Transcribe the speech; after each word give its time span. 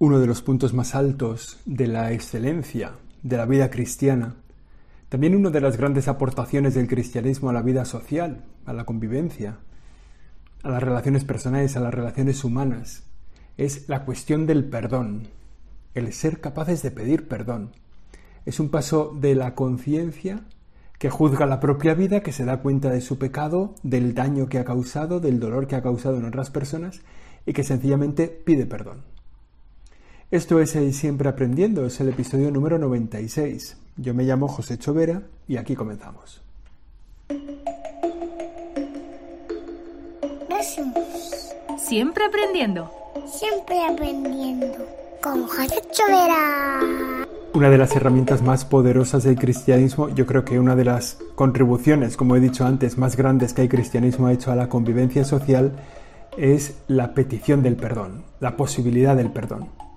uno 0.00 0.18
de 0.18 0.26
los 0.26 0.40
puntos 0.40 0.72
más 0.72 0.94
altos 0.94 1.60
de 1.66 1.86
la 1.86 2.12
excelencia 2.12 2.92
de 3.22 3.36
la 3.36 3.44
vida 3.44 3.68
cristiana, 3.68 4.36
también 5.10 5.36
una 5.36 5.50
de 5.50 5.60
las 5.60 5.76
grandes 5.76 6.08
aportaciones 6.08 6.72
del 6.72 6.88
cristianismo 6.88 7.50
a 7.50 7.52
la 7.52 7.60
vida 7.60 7.84
social, 7.84 8.46
a 8.64 8.72
la 8.72 8.86
convivencia, 8.86 9.58
a 10.62 10.70
las 10.70 10.82
relaciones 10.82 11.24
personales, 11.24 11.76
a 11.76 11.80
las 11.80 11.92
relaciones 11.92 12.44
humanas, 12.44 13.02
es 13.58 13.90
la 13.90 14.06
cuestión 14.06 14.46
del 14.46 14.64
perdón, 14.64 15.28
el 15.94 16.14
ser 16.14 16.40
capaces 16.40 16.80
de 16.80 16.92
pedir 16.92 17.28
perdón. 17.28 17.72
Es 18.46 18.58
un 18.58 18.70
paso 18.70 19.14
de 19.20 19.34
la 19.34 19.54
conciencia 19.54 20.46
que 20.98 21.10
juzga 21.10 21.44
la 21.44 21.60
propia 21.60 21.92
vida, 21.92 22.22
que 22.22 22.32
se 22.32 22.46
da 22.46 22.62
cuenta 22.62 22.88
de 22.88 23.02
su 23.02 23.18
pecado, 23.18 23.74
del 23.82 24.14
daño 24.14 24.48
que 24.48 24.58
ha 24.58 24.64
causado, 24.64 25.20
del 25.20 25.40
dolor 25.40 25.66
que 25.66 25.76
ha 25.76 25.82
causado 25.82 26.16
en 26.16 26.24
otras 26.24 26.48
personas 26.48 27.02
y 27.44 27.52
que 27.52 27.64
sencillamente 27.64 28.28
pide 28.28 28.64
perdón. 28.64 29.19
Esto 30.30 30.60
es 30.60 30.76
el 30.76 30.94
Siempre 30.94 31.28
Aprendiendo, 31.28 31.84
es 31.84 31.98
el 31.98 32.08
episodio 32.08 32.52
número 32.52 32.78
96. 32.78 33.76
Yo 33.96 34.14
me 34.14 34.22
llamo 34.22 34.46
José 34.46 34.78
Chovera 34.78 35.22
y 35.48 35.56
aquí 35.56 35.74
comenzamos. 35.74 36.40
Siempre 41.76 42.24
aprendiendo. 42.26 42.92
Siempre 43.26 43.84
aprendiendo. 43.84 44.68
Con 45.20 45.48
José 45.48 45.82
Chovera. 45.90 47.26
Una 47.52 47.68
de 47.68 47.78
las 47.78 47.96
herramientas 47.96 48.40
más 48.40 48.64
poderosas 48.64 49.24
del 49.24 49.36
cristianismo, 49.36 50.10
yo 50.10 50.26
creo 50.26 50.44
que 50.44 50.60
una 50.60 50.76
de 50.76 50.84
las 50.84 51.18
contribuciones, 51.34 52.16
como 52.16 52.36
he 52.36 52.40
dicho 52.40 52.64
antes, 52.64 52.98
más 52.98 53.16
grandes 53.16 53.52
que 53.52 53.62
el 53.62 53.68
cristianismo 53.68 54.28
ha 54.28 54.32
hecho 54.32 54.52
a 54.52 54.54
la 54.54 54.68
convivencia 54.68 55.24
social, 55.24 55.72
es 56.38 56.76
la 56.86 57.14
petición 57.14 57.64
del 57.64 57.74
perdón, 57.74 58.22
la 58.38 58.56
posibilidad 58.56 59.16
del 59.16 59.32
perdón. 59.32 59.89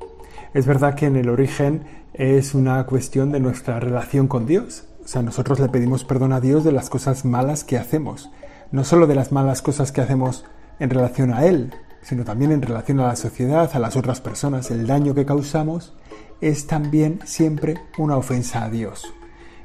Es 0.53 0.67
verdad 0.67 0.93
que 0.93 1.07
en 1.07 1.16
el 1.16 1.30
origen 1.30 1.81
es 2.13 2.53
una 2.53 2.85
cuestión 2.85 3.32
de 3.32 3.40
nuestra 3.40 3.79
relación 3.79 4.27
con 4.27 4.46
Dios. 4.46 4.84
O 5.04 5.07
sea, 5.07 5.23
nosotros 5.23 5.60
le 5.60 5.68
pedimos 5.68 6.04
perdón 6.04 6.32
a 6.32 6.40
Dios 6.40 6.63
de 6.63 6.71
las 6.71 6.91
cosas 6.91 7.26
malas 7.26 7.63
que 7.63 7.77
hacemos. 7.77 8.29
No 8.71 8.84
solo 8.84 9.07
de 9.07 9.15
las 9.15 9.32
malas 9.32 9.63
cosas 9.63 9.91
que 9.91 10.01
hacemos 10.01 10.45
en 10.79 10.91
relación 10.91 11.34
a 11.34 11.45
Él, 11.48 11.73
sino 12.04 12.23
también 12.23 12.51
en 12.51 12.62
relación 12.62 12.99
a 12.99 13.07
la 13.07 13.15
sociedad, 13.15 13.71
a 13.73 13.79
las 13.79 13.95
otras 13.95 14.21
personas. 14.21 14.70
El 14.70 14.85
daño 14.85 15.15
que 15.15 15.26
causamos 15.26 15.93
es 16.40 16.67
también 16.67 17.20
siempre 17.26 17.79
una 17.98 18.15
ofensa 18.15 18.63
a 18.63 18.70
Dios. 18.70 19.12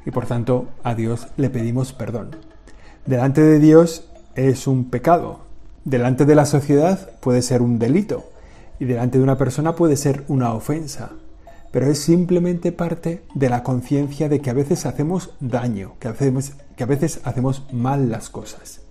Y 0.07 0.11
por 0.11 0.25
tanto, 0.25 0.69
a 0.83 0.95
Dios 0.95 1.27
le 1.37 1.51
pedimos 1.51 1.93
perdón. 1.93 2.35
Delante 3.05 3.41
de 3.41 3.59
Dios 3.59 4.09
es 4.33 4.65
un 4.65 4.89
pecado. 4.89 5.41
Delante 5.85 6.25
de 6.25 6.33
la 6.33 6.45
sociedad 6.45 7.11
puede 7.19 7.43
ser 7.43 7.61
un 7.61 7.77
delito 7.77 8.25
y 8.79 8.85
delante 8.85 9.17
de 9.17 9.23
una 9.23 9.37
persona 9.37 9.75
puede 9.75 9.97
ser 9.97 10.23
una 10.27 10.53
ofensa, 10.53 11.11
pero 11.71 11.87
es 11.87 11.99
simplemente 11.99 12.71
parte 12.71 13.23
de 13.35 13.49
la 13.49 13.63
conciencia 13.63 14.29
de 14.29 14.39
que 14.39 14.49
a 14.49 14.53
veces 14.53 14.85
hacemos 14.85 15.31
daño, 15.39 15.93
que, 15.99 16.11
que 16.75 16.83
a 16.83 16.87
veces 16.87 17.21
hacemos 17.23 17.65
mal 17.71 18.09
las 18.09 18.29
cosas. 18.29 18.81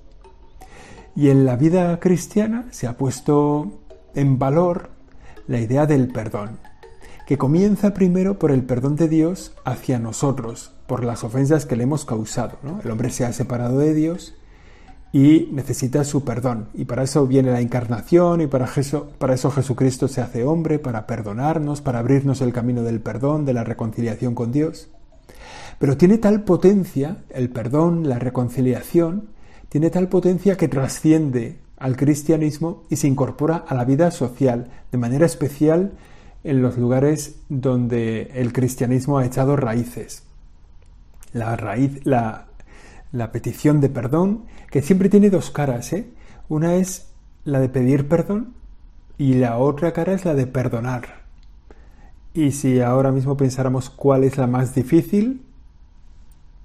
Y 1.17 1.31
en 1.31 1.45
la 1.45 1.57
vida 1.57 1.99
cristiana 1.99 2.67
se 2.71 2.87
ha 2.87 2.97
puesto 2.97 3.81
en 4.15 4.39
valor 4.39 4.91
la 5.49 5.59
idea 5.59 5.87
del 5.87 6.09
perdón, 6.09 6.59
que 7.27 7.39
comienza 7.39 7.95
primero 7.95 8.39
por 8.39 8.53
el 8.53 8.63
perdón 8.63 8.97
de 8.97 9.09
Dios 9.09 9.55
hacia 9.65 9.99
nosotros, 9.99 10.73
por 10.87 11.05
las 11.05 11.25
ofensas 11.25 11.67
que 11.67 11.77
le 11.77 11.83
hemos 11.85 12.05
causado. 12.05 12.59
El 12.85 12.91
hombre 12.91 13.11
se 13.11 13.25
ha 13.25 13.33
separado 13.33 13.79
de 13.79 13.95
Dios 13.95 14.38
y 15.13 15.49
necesita 15.53 16.05
su 16.05 16.25
perdón. 16.25 16.69
Y 16.75 16.85
para 16.85 17.03
eso 17.03 17.27
viene 17.27 17.51
la 17.51 17.61
encarnación 17.61 18.41
y 18.41 18.47
para 18.47 18.69
eso, 18.77 19.11
para 19.19 19.35
eso 19.35 19.51
Jesucristo 19.51 20.09
se 20.09 20.21
hace 20.21 20.45
hombre, 20.45 20.79
para 20.79 21.07
perdonarnos, 21.07 21.81
para 21.81 22.01
abrirnos 22.01 22.41
el 22.41 22.53
camino 22.53 22.83
del 22.83 23.01
perdón, 23.01 23.45
de 23.45 23.55
la 23.55 23.65
reconciliación 23.65 24.35
con 24.35 24.53
Dios. 24.53 24.89
Pero 25.79 25.97
tiene 25.97 26.19
tal 26.19 26.43
potencia, 26.43 27.19
el 27.31 27.51
perdón, 27.51 28.09
la 28.09 28.19
reconciliación, 28.19 29.31
tiene 29.69 29.91
tal 29.91 30.09
potencia 30.09 30.57
que 30.57 30.69
trasciende 30.69 31.59
al 31.77 31.97
cristianismo 31.97 32.83
y 32.91 32.97
se 32.97 33.07
incorpora 33.07 33.57
a 33.57 33.75
la 33.75 33.85
vida 33.85 34.11
social, 34.11 34.69
de 34.91 34.99
manera 34.99 35.27
especial 35.27 35.93
en 36.45 36.63
los 36.63 36.77
lugares 36.77 37.37
donde 37.49 38.31
el 38.35 38.53
cristianismo 38.53 39.19
ha 39.19 39.27
echado 39.27 39.57
raíces. 39.57 40.25
La 41.33 41.57
raíz, 41.57 42.01
la, 42.05 42.48
la 43.13 43.33
petición 43.33 43.81
de 43.81 43.89
perdón, 43.89 44.45
que 44.71 44.83
siempre 44.83 45.09
tiene 45.09 45.31
dos 45.31 45.51
caras. 45.51 45.93
¿eh? 45.93 46.11
Una 46.49 46.75
es 46.75 47.09
la 47.45 47.61
de 47.61 47.69
pedir 47.69 48.09
perdón 48.09 48.55
y 49.17 49.35
la 49.35 49.59
otra 49.59 49.93
cara 49.93 50.13
es 50.13 50.25
la 50.25 50.35
de 50.35 50.47
perdonar. 50.47 51.23
Y 52.35 52.53
si 52.53 52.81
ahora 52.81 53.11
mismo 53.11 53.37
pensáramos 53.37 53.91
cuál 53.91 54.25
es 54.25 54.37
la 54.37 54.47
más 54.47 54.75
difícil, 54.75 55.43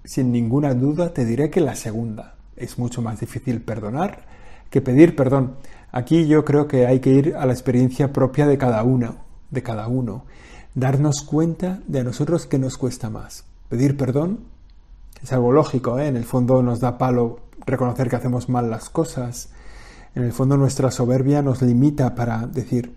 sin 0.04 0.32
ninguna 0.32 0.74
duda 0.74 1.14
te 1.14 1.26
diré 1.26 1.50
que 1.50 1.62
la 1.62 1.76
segunda. 1.76 2.36
Es 2.56 2.78
mucho 2.78 3.02
más 3.02 3.20
difícil 3.20 3.62
perdonar 3.62 4.26
que 4.70 4.82
pedir 4.82 5.16
perdón. 5.16 5.56
Aquí 5.92 6.28
yo 6.28 6.44
creo 6.44 6.68
que 6.68 6.88
hay 6.88 7.00
que 7.00 7.12
ir 7.12 7.36
a 7.36 7.46
la 7.46 7.54
experiencia 7.54 8.12
propia 8.12 8.48
de 8.48 8.58
cada 8.58 8.84
uno, 8.84 9.18
de 9.52 9.62
cada 9.62 9.88
uno. 9.88 10.26
Darnos 10.74 11.22
cuenta 11.22 11.82
de 11.88 12.00
a 12.00 12.04
nosotros 12.04 12.48
que 12.48 12.58
nos 12.58 12.78
cuesta 12.78 13.12
más. 13.12 13.46
Pedir 13.70 13.96
perdón 13.96 14.40
es 15.24 15.32
algo 15.32 15.54
lógico, 15.54 15.98
¿eh? 16.00 16.08
en 16.08 16.18
el 16.18 16.26
fondo 16.26 16.62
nos 16.62 16.82
da 16.82 16.98
palo 16.98 17.40
reconocer 17.66 18.10
que 18.10 18.18
hacemos 18.18 18.50
mal 18.50 18.70
las 18.70 18.90
cosas, 18.90 19.50
en 20.16 20.24
el 20.24 20.34
fondo 20.34 20.58
nuestra 20.58 20.92
soberbia 20.92 21.42
nos 21.42 21.62
limita 21.62 22.14
para 22.14 22.46
decir, 22.46 22.94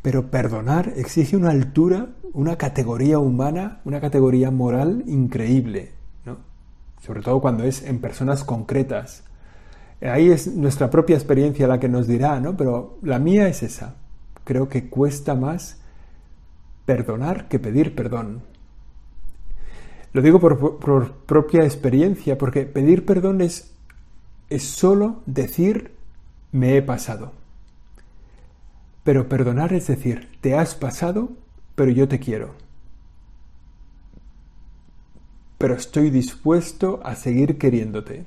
pero 0.00 0.30
perdonar 0.30 0.94
exige 0.96 1.36
una 1.36 1.50
altura, 1.50 2.08
una 2.32 2.56
categoría 2.56 3.18
humana, 3.18 3.80
una 3.84 4.00
categoría 4.00 4.50
moral 4.50 5.04
increíble, 5.06 5.92
¿no? 6.24 6.38
sobre 7.04 7.20
todo 7.20 7.40
cuando 7.40 7.64
es 7.64 7.82
en 7.82 8.00
personas 8.00 8.44
concretas. 8.44 9.24
Ahí 10.00 10.30
es 10.30 10.48
nuestra 10.48 10.90
propia 10.90 11.14
experiencia 11.14 11.68
la 11.68 11.78
que 11.78 11.88
nos 11.88 12.08
dirá, 12.08 12.40
¿no? 12.40 12.56
pero 12.56 12.98
la 13.02 13.18
mía 13.18 13.46
es 13.46 13.62
esa. 13.62 13.94
Creo 14.44 14.68
que 14.68 14.88
cuesta 14.88 15.36
más 15.36 15.76
perdonar 16.86 17.46
que 17.48 17.58
pedir 17.58 17.94
perdón. 17.94 18.42
Lo 20.12 20.20
digo 20.20 20.40
por, 20.40 21.12
propia 21.24 21.64
experiencia, 21.64 22.36
porque 22.36 22.66
pedir 22.66 23.06
perdón 23.06 23.40
es, 23.40 23.72
es 24.50 24.62
solo 24.64 25.22
decir 25.24 25.92
me 26.52 26.76
he 26.76 26.82
pasado. 26.82 27.32
Pero 29.04 29.28
perdonar 29.28 29.72
es 29.72 29.86
decir, 29.86 30.28
te 30.42 30.54
has 30.54 30.74
pasado, 30.74 31.30
pero 31.74 31.90
yo 31.90 32.08
te 32.08 32.20
quiero. 32.20 32.50
Pero 35.56 35.74
estoy 35.74 36.10
dispuesto 36.10 37.00
a 37.04 37.14
seguir 37.14 37.56
queriéndote. 37.56 38.26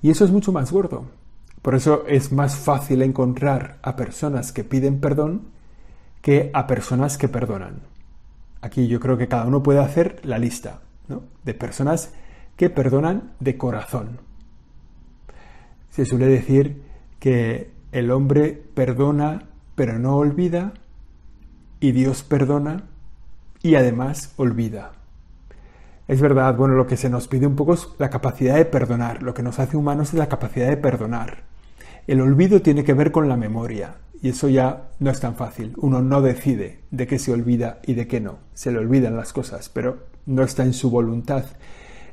Y 0.00 0.10
eso 0.10 0.24
es 0.24 0.30
mucho 0.30 0.50
más 0.50 0.72
gordo. 0.72 1.04
Por 1.60 1.74
eso 1.74 2.04
es 2.06 2.32
más 2.32 2.56
fácil 2.56 3.02
encontrar 3.02 3.78
a 3.82 3.96
personas 3.96 4.52
que 4.52 4.64
piden 4.64 5.00
perdón 5.00 5.42
que 6.22 6.50
a 6.54 6.66
personas 6.66 7.18
que 7.18 7.28
perdonan. 7.28 7.80
Aquí 8.62 8.88
yo 8.88 8.98
creo 8.98 9.18
que 9.18 9.28
cada 9.28 9.44
uno 9.44 9.62
puede 9.62 9.80
hacer 9.80 10.20
la 10.24 10.38
lista 10.38 10.80
de 11.44 11.54
personas 11.54 12.12
que 12.56 12.70
perdonan 12.70 13.34
de 13.40 13.56
corazón. 13.56 14.20
Se 15.90 16.04
suele 16.04 16.26
decir 16.26 16.82
que 17.18 17.70
el 17.92 18.10
hombre 18.10 18.52
perdona 18.74 19.46
pero 19.74 19.98
no 19.98 20.16
olvida 20.16 20.72
y 21.80 21.92
Dios 21.92 22.22
perdona 22.22 22.84
y 23.62 23.76
además 23.76 24.32
olvida. 24.36 24.92
Es 26.08 26.20
verdad, 26.20 26.56
bueno, 26.56 26.74
lo 26.74 26.86
que 26.86 26.96
se 26.96 27.10
nos 27.10 27.28
pide 27.28 27.46
un 27.46 27.56
poco 27.56 27.74
es 27.74 27.88
la 27.98 28.10
capacidad 28.10 28.56
de 28.56 28.64
perdonar, 28.64 29.22
lo 29.22 29.34
que 29.34 29.42
nos 29.42 29.58
hace 29.58 29.76
humanos 29.76 30.08
es 30.08 30.18
la 30.18 30.28
capacidad 30.28 30.68
de 30.68 30.76
perdonar. 30.76 31.44
El 32.06 32.20
olvido 32.20 32.62
tiene 32.62 32.84
que 32.84 32.94
ver 32.94 33.12
con 33.12 33.28
la 33.28 33.36
memoria 33.36 33.96
y 34.22 34.30
eso 34.30 34.48
ya 34.48 34.88
no 34.98 35.10
es 35.10 35.20
tan 35.20 35.34
fácil. 35.34 35.74
Uno 35.76 36.00
no 36.02 36.22
decide 36.22 36.80
de 36.90 37.06
qué 37.06 37.18
se 37.18 37.32
olvida 37.32 37.80
y 37.84 37.94
de 37.94 38.06
qué 38.06 38.20
no. 38.20 38.38
Se 38.54 38.70
le 38.70 38.78
olvidan 38.78 39.16
las 39.16 39.32
cosas, 39.32 39.68
pero 39.68 40.04
no 40.26 40.42
está 40.42 40.64
en 40.64 40.74
su 40.74 40.90
voluntad. 40.90 41.44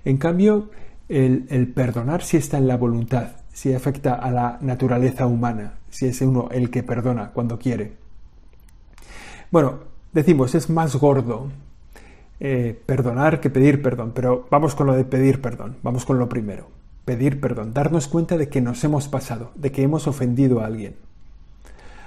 En 0.05 0.17
cambio, 0.17 0.69
el, 1.09 1.71
perdonar 1.73 2.23
sí 2.23 2.37
está 2.37 2.57
en 2.57 2.67
la 2.67 2.77
voluntad, 2.77 3.31
sí 3.51 3.73
afecta 3.73 4.15
a 4.15 4.31
la 4.31 4.57
naturaleza 4.61 5.27
humana, 5.27 5.73
si 5.89 6.07
es 6.07 6.21
uno 6.21 6.49
el 6.51 6.69
que 6.69 6.83
perdona 6.83 7.31
cuando 7.31 7.59
quiere. 7.59 7.93
Bueno, 9.51 9.79
decimos, 10.13 10.55
es 10.55 10.69
más 10.69 10.95
gordo 10.95 11.49
eh, 12.39 12.79
perdonar 12.85 13.39
que 13.39 13.49
pedir 13.49 13.81
perdón, 13.81 14.11
pero 14.15 14.47
vamos 14.49 14.75
con 14.75 14.87
lo 14.87 14.93
de 14.93 15.05
pedir 15.05 15.41
perdón, 15.41 15.77
vamos 15.83 16.05
con 16.05 16.19
lo 16.19 16.29
primero. 16.29 16.67
Pedir 17.05 17.41
perdón, 17.41 17.73
darnos 17.73 18.07
cuenta 18.07 18.37
de 18.37 18.47
que 18.47 18.61
nos 18.61 18.83
hemos 18.83 19.09
pasado, 19.09 19.51
de 19.55 19.71
que 19.71 19.83
hemos 19.83 20.07
ofendido 20.07 20.61
a 20.61 20.67
alguien. 20.67 20.95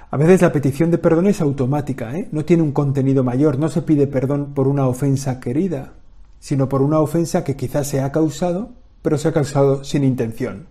A 0.09 0.15
veces 0.15 0.41
la 0.41 0.53
petición 0.53 0.89
de 0.89 0.97
perdón 0.97 1.27
es 1.27 1.41
automática, 1.41 2.15
¿eh? 2.15 2.29
no 2.31 2.45
tiene 2.45 2.63
un 2.63 2.71
contenido 2.71 3.25
mayor, 3.25 3.59
no 3.59 3.67
se 3.67 3.81
pide 3.81 4.07
perdón 4.07 4.53
por 4.53 4.69
una 4.69 4.87
ofensa 4.87 5.41
querida, 5.41 5.93
sino 6.39 6.69
por 6.69 6.81
una 6.81 6.99
ofensa 6.99 7.43
que 7.43 7.57
quizás 7.57 7.87
se 7.87 7.99
ha 7.99 8.11
causado, 8.13 8.69
pero 9.01 9.17
se 9.17 9.27
ha 9.27 9.33
causado 9.33 9.83
sin 9.83 10.05
intención. 10.05 10.67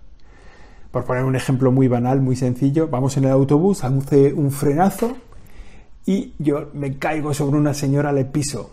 Por 0.91 1.05
poner 1.05 1.25
un 1.25 1.37
ejemplo 1.37 1.71
muy 1.71 1.87
banal, 1.87 2.23
muy 2.23 2.35
sencillo, 2.35 2.89
vamos 2.89 3.19
en 3.19 3.25
el 3.25 3.31
autobús, 3.31 3.85
hace 3.85 4.33
un 4.33 4.51
frenazo 4.51 5.19
y 6.07 6.33
yo 6.39 6.71
me 6.73 6.97
caigo 6.97 7.35
sobre 7.35 7.59
una 7.59 7.75
señora, 7.75 8.13
le 8.13 8.25
piso 8.25 8.71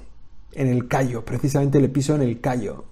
en 0.54 0.68
el 0.68 0.88
callo, 0.88 1.26
precisamente 1.26 1.82
le 1.82 1.90
piso 1.90 2.16
en 2.16 2.22
el 2.22 2.40
callo. 2.40 2.86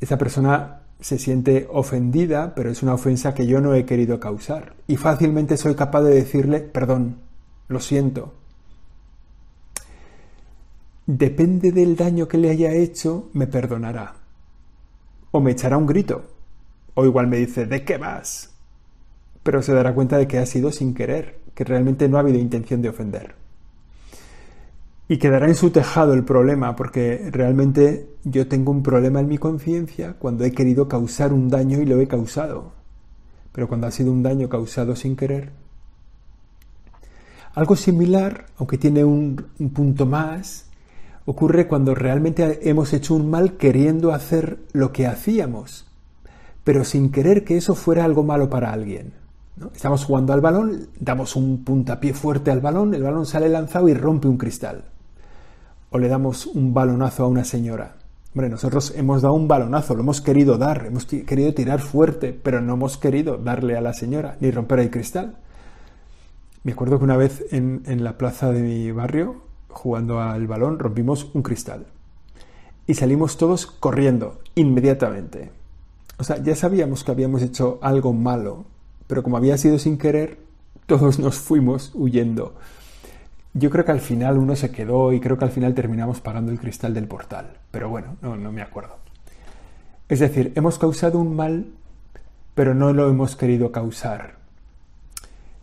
Esa 0.00 0.18
persona 0.18 0.77
se 1.00 1.18
siente 1.18 1.68
ofendida, 1.70 2.54
pero 2.54 2.70
es 2.70 2.82
una 2.82 2.94
ofensa 2.94 3.34
que 3.34 3.46
yo 3.46 3.60
no 3.60 3.74
he 3.74 3.84
querido 3.84 4.18
causar. 4.18 4.74
Y 4.86 4.96
fácilmente 4.96 5.56
soy 5.56 5.74
capaz 5.74 6.02
de 6.02 6.14
decirle, 6.14 6.60
perdón, 6.60 7.18
lo 7.68 7.80
siento. 7.80 8.34
Depende 11.06 11.72
del 11.72 11.96
daño 11.96 12.28
que 12.28 12.38
le 12.38 12.50
haya 12.50 12.72
hecho, 12.72 13.30
me 13.32 13.46
perdonará. 13.46 14.16
O 15.30 15.40
me 15.40 15.52
echará 15.52 15.76
un 15.76 15.86
grito. 15.86 16.24
O 16.94 17.04
igual 17.04 17.28
me 17.28 17.38
dice, 17.38 17.66
¿de 17.66 17.84
qué 17.84 17.96
vas? 17.96 18.50
Pero 19.42 19.62
se 19.62 19.72
dará 19.72 19.94
cuenta 19.94 20.18
de 20.18 20.26
que 20.26 20.38
ha 20.38 20.46
sido 20.46 20.72
sin 20.72 20.94
querer, 20.94 21.40
que 21.54 21.64
realmente 21.64 22.08
no 22.08 22.16
ha 22.16 22.20
habido 22.20 22.38
intención 22.38 22.82
de 22.82 22.88
ofender. 22.88 23.34
Y 25.10 25.16
quedará 25.16 25.46
en 25.46 25.54
su 25.54 25.70
tejado 25.70 26.12
el 26.12 26.22
problema, 26.22 26.76
porque 26.76 27.30
realmente 27.32 28.10
yo 28.24 28.46
tengo 28.46 28.72
un 28.72 28.82
problema 28.82 29.20
en 29.20 29.28
mi 29.28 29.38
conciencia 29.38 30.16
cuando 30.18 30.44
he 30.44 30.52
querido 30.52 30.86
causar 30.86 31.32
un 31.32 31.48
daño 31.48 31.80
y 31.80 31.86
lo 31.86 31.98
he 31.98 32.06
causado. 32.06 32.72
Pero 33.52 33.68
cuando 33.68 33.86
ha 33.86 33.90
sido 33.90 34.12
un 34.12 34.22
daño 34.22 34.50
causado 34.50 34.94
sin 34.94 35.16
querer. 35.16 35.50
Algo 37.54 37.74
similar, 37.74 38.44
aunque 38.58 38.76
tiene 38.76 39.02
un, 39.02 39.46
un 39.58 39.70
punto 39.70 40.04
más, 40.04 40.66
ocurre 41.24 41.66
cuando 41.66 41.94
realmente 41.94 42.68
hemos 42.68 42.92
hecho 42.92 43.14
un 43.14 43.30
mal 43.30 43.56
queriendo 43.56 44.12
hacer 44.12 44.58
lo 44.72 44.92
que 44.92 45.06
hacíamos, 45.06 45.86
pero 46.64 46.84
sin 46.84 47.10
querer 47.10 47.44
que 47.44 47.56
eso 47.56 47.74
fuera 47.74 48.04
algo 48.04 48.24
malo 48.24 48.50
para 48.50 48.74
alguien. 48.74 49.14
Estamos 49.74 50.04
jugando 50.04 50.34
al 50.34 50.42
balón, 50.42 50.88
damos 51.00 51.34
un 51.34 51.64
puntapié 51.64 52.12
fuerte 52.12 52.50
al 52.50 52.60
balón, 52.60 52.92
el 52.92 53.02
balón 53.02 53.24
sale 53.24 53.48
lanzado 53.48 53.88
y 53.88 53.94
rompe 53.94 54.28
un 54.28 54.36
cristal 54.36 54.84
o 55.90 55.98
le 55.98 56.08
damos 56.08 56.46
un 56.46 56.74
balonazo 56.74 57.24
a 57.24 57.28
una 57.28 57.44
señora. 57.44 57.96
Hombre, 58.34 58.50
nosotros 58.50 58.92
hemos 58.96 59.22
dado 59.22 59.34
un 59.34 59.48
balonazo, 59.48 59.94
lo 59.94 60.02
hemos 60.02 60.20
querido 60.20 60.58
dar, 60.58 60.86
hemos 60.86 61.06
querido 61.06 61.54
tirar 61.54 61.80
fuerte, 61.80 62.32
pero 62.32 62.60
no 62.60 62.74
hemos 62.74 62.98
querido 62.98 63.38
darle 63.38 63.76
a 63.76 63.80
la 63.80 63.94
señora 63.94 64.36
ni 64.40 64.50
romper 64.50 64.80
el 64.80 64.90
cristal. 64.90 65.36
Me 66.62 66.72
acuerdo 66.72 66.98
que 66.98 67.04
una 67.04 67.16
vez 67.16 67.44
en, 67.50 67.82
en 67.86 68.04
la 68.04 68.18
plaza 68.18 68.52
de 68.52 68.62
mi 68.62 68.92
barrio, 68.92 69.42
jugando 69.68 70.20
al 70.20 70.46
balón, 70.46 70.78
rompimos 70.78 71.30
un 71.34 71.42
cristal. 71.42 71.86
Y 72.86 72.94
salimos 72.94 73.38
todos 73.38 73.66
corriendo, 73.66 74.40
inmediatamente. 74.54 75.50
O 76.18 76.24
sea, 76.24 76.42
ya 76.42 76.54
sabíamos 76.54 77.04
que 77.04 77.12
habíamos 77.12 77.42
hecho 77.42 77.78
algo 77.80 78.12
malo, 78.12 78.64
pero 79.06 79.22
como 79.22 79.36
había 79.36 79.56
sido 79.56 79.78
sin 79.78 79.98
querer, 79.98 80.38
todos 80.86 81.18
nos 81.18 81.38
fuimos 81.38 81.92
huyendo. 81.94 82.54
Yo 83.58 83.70
creo 83.70 83.84
que 83.84 83.92
al 83.92 84.00
final 84.00 84.38
uno 84.38 84.54
se 84.54 84.70
quedó 84.70 85.12
y 85.12 85.20
creo 85.20 85.36
que 85.36 85.44
al 85.44 85.50
final 85.50 85.74
terminamos 85.74 86.20
pagando 86.20 86.52
el 86.52 86.60
cristal 86.60 86.94
del 86.94 87.08
portal. 87.08 87.56
Pero 87.72 87.88
bueno, 87.88 88.16
no, 88.22 88.36
me 88.52 88.62
acuerdo. 88.62 88.96
Es 90.08 90.20
decir, 90.20 90.52
hemos 90.54 90.78
causado 90.78 91.18
un 91.18 91.34
mal, 91.34 91.66
pero 92.54 92.74
no 92.74 92.92
lo 92.92 93.08
hemos 93.08 93.34
querido 93.34 93.72
causar. 93.72 94.36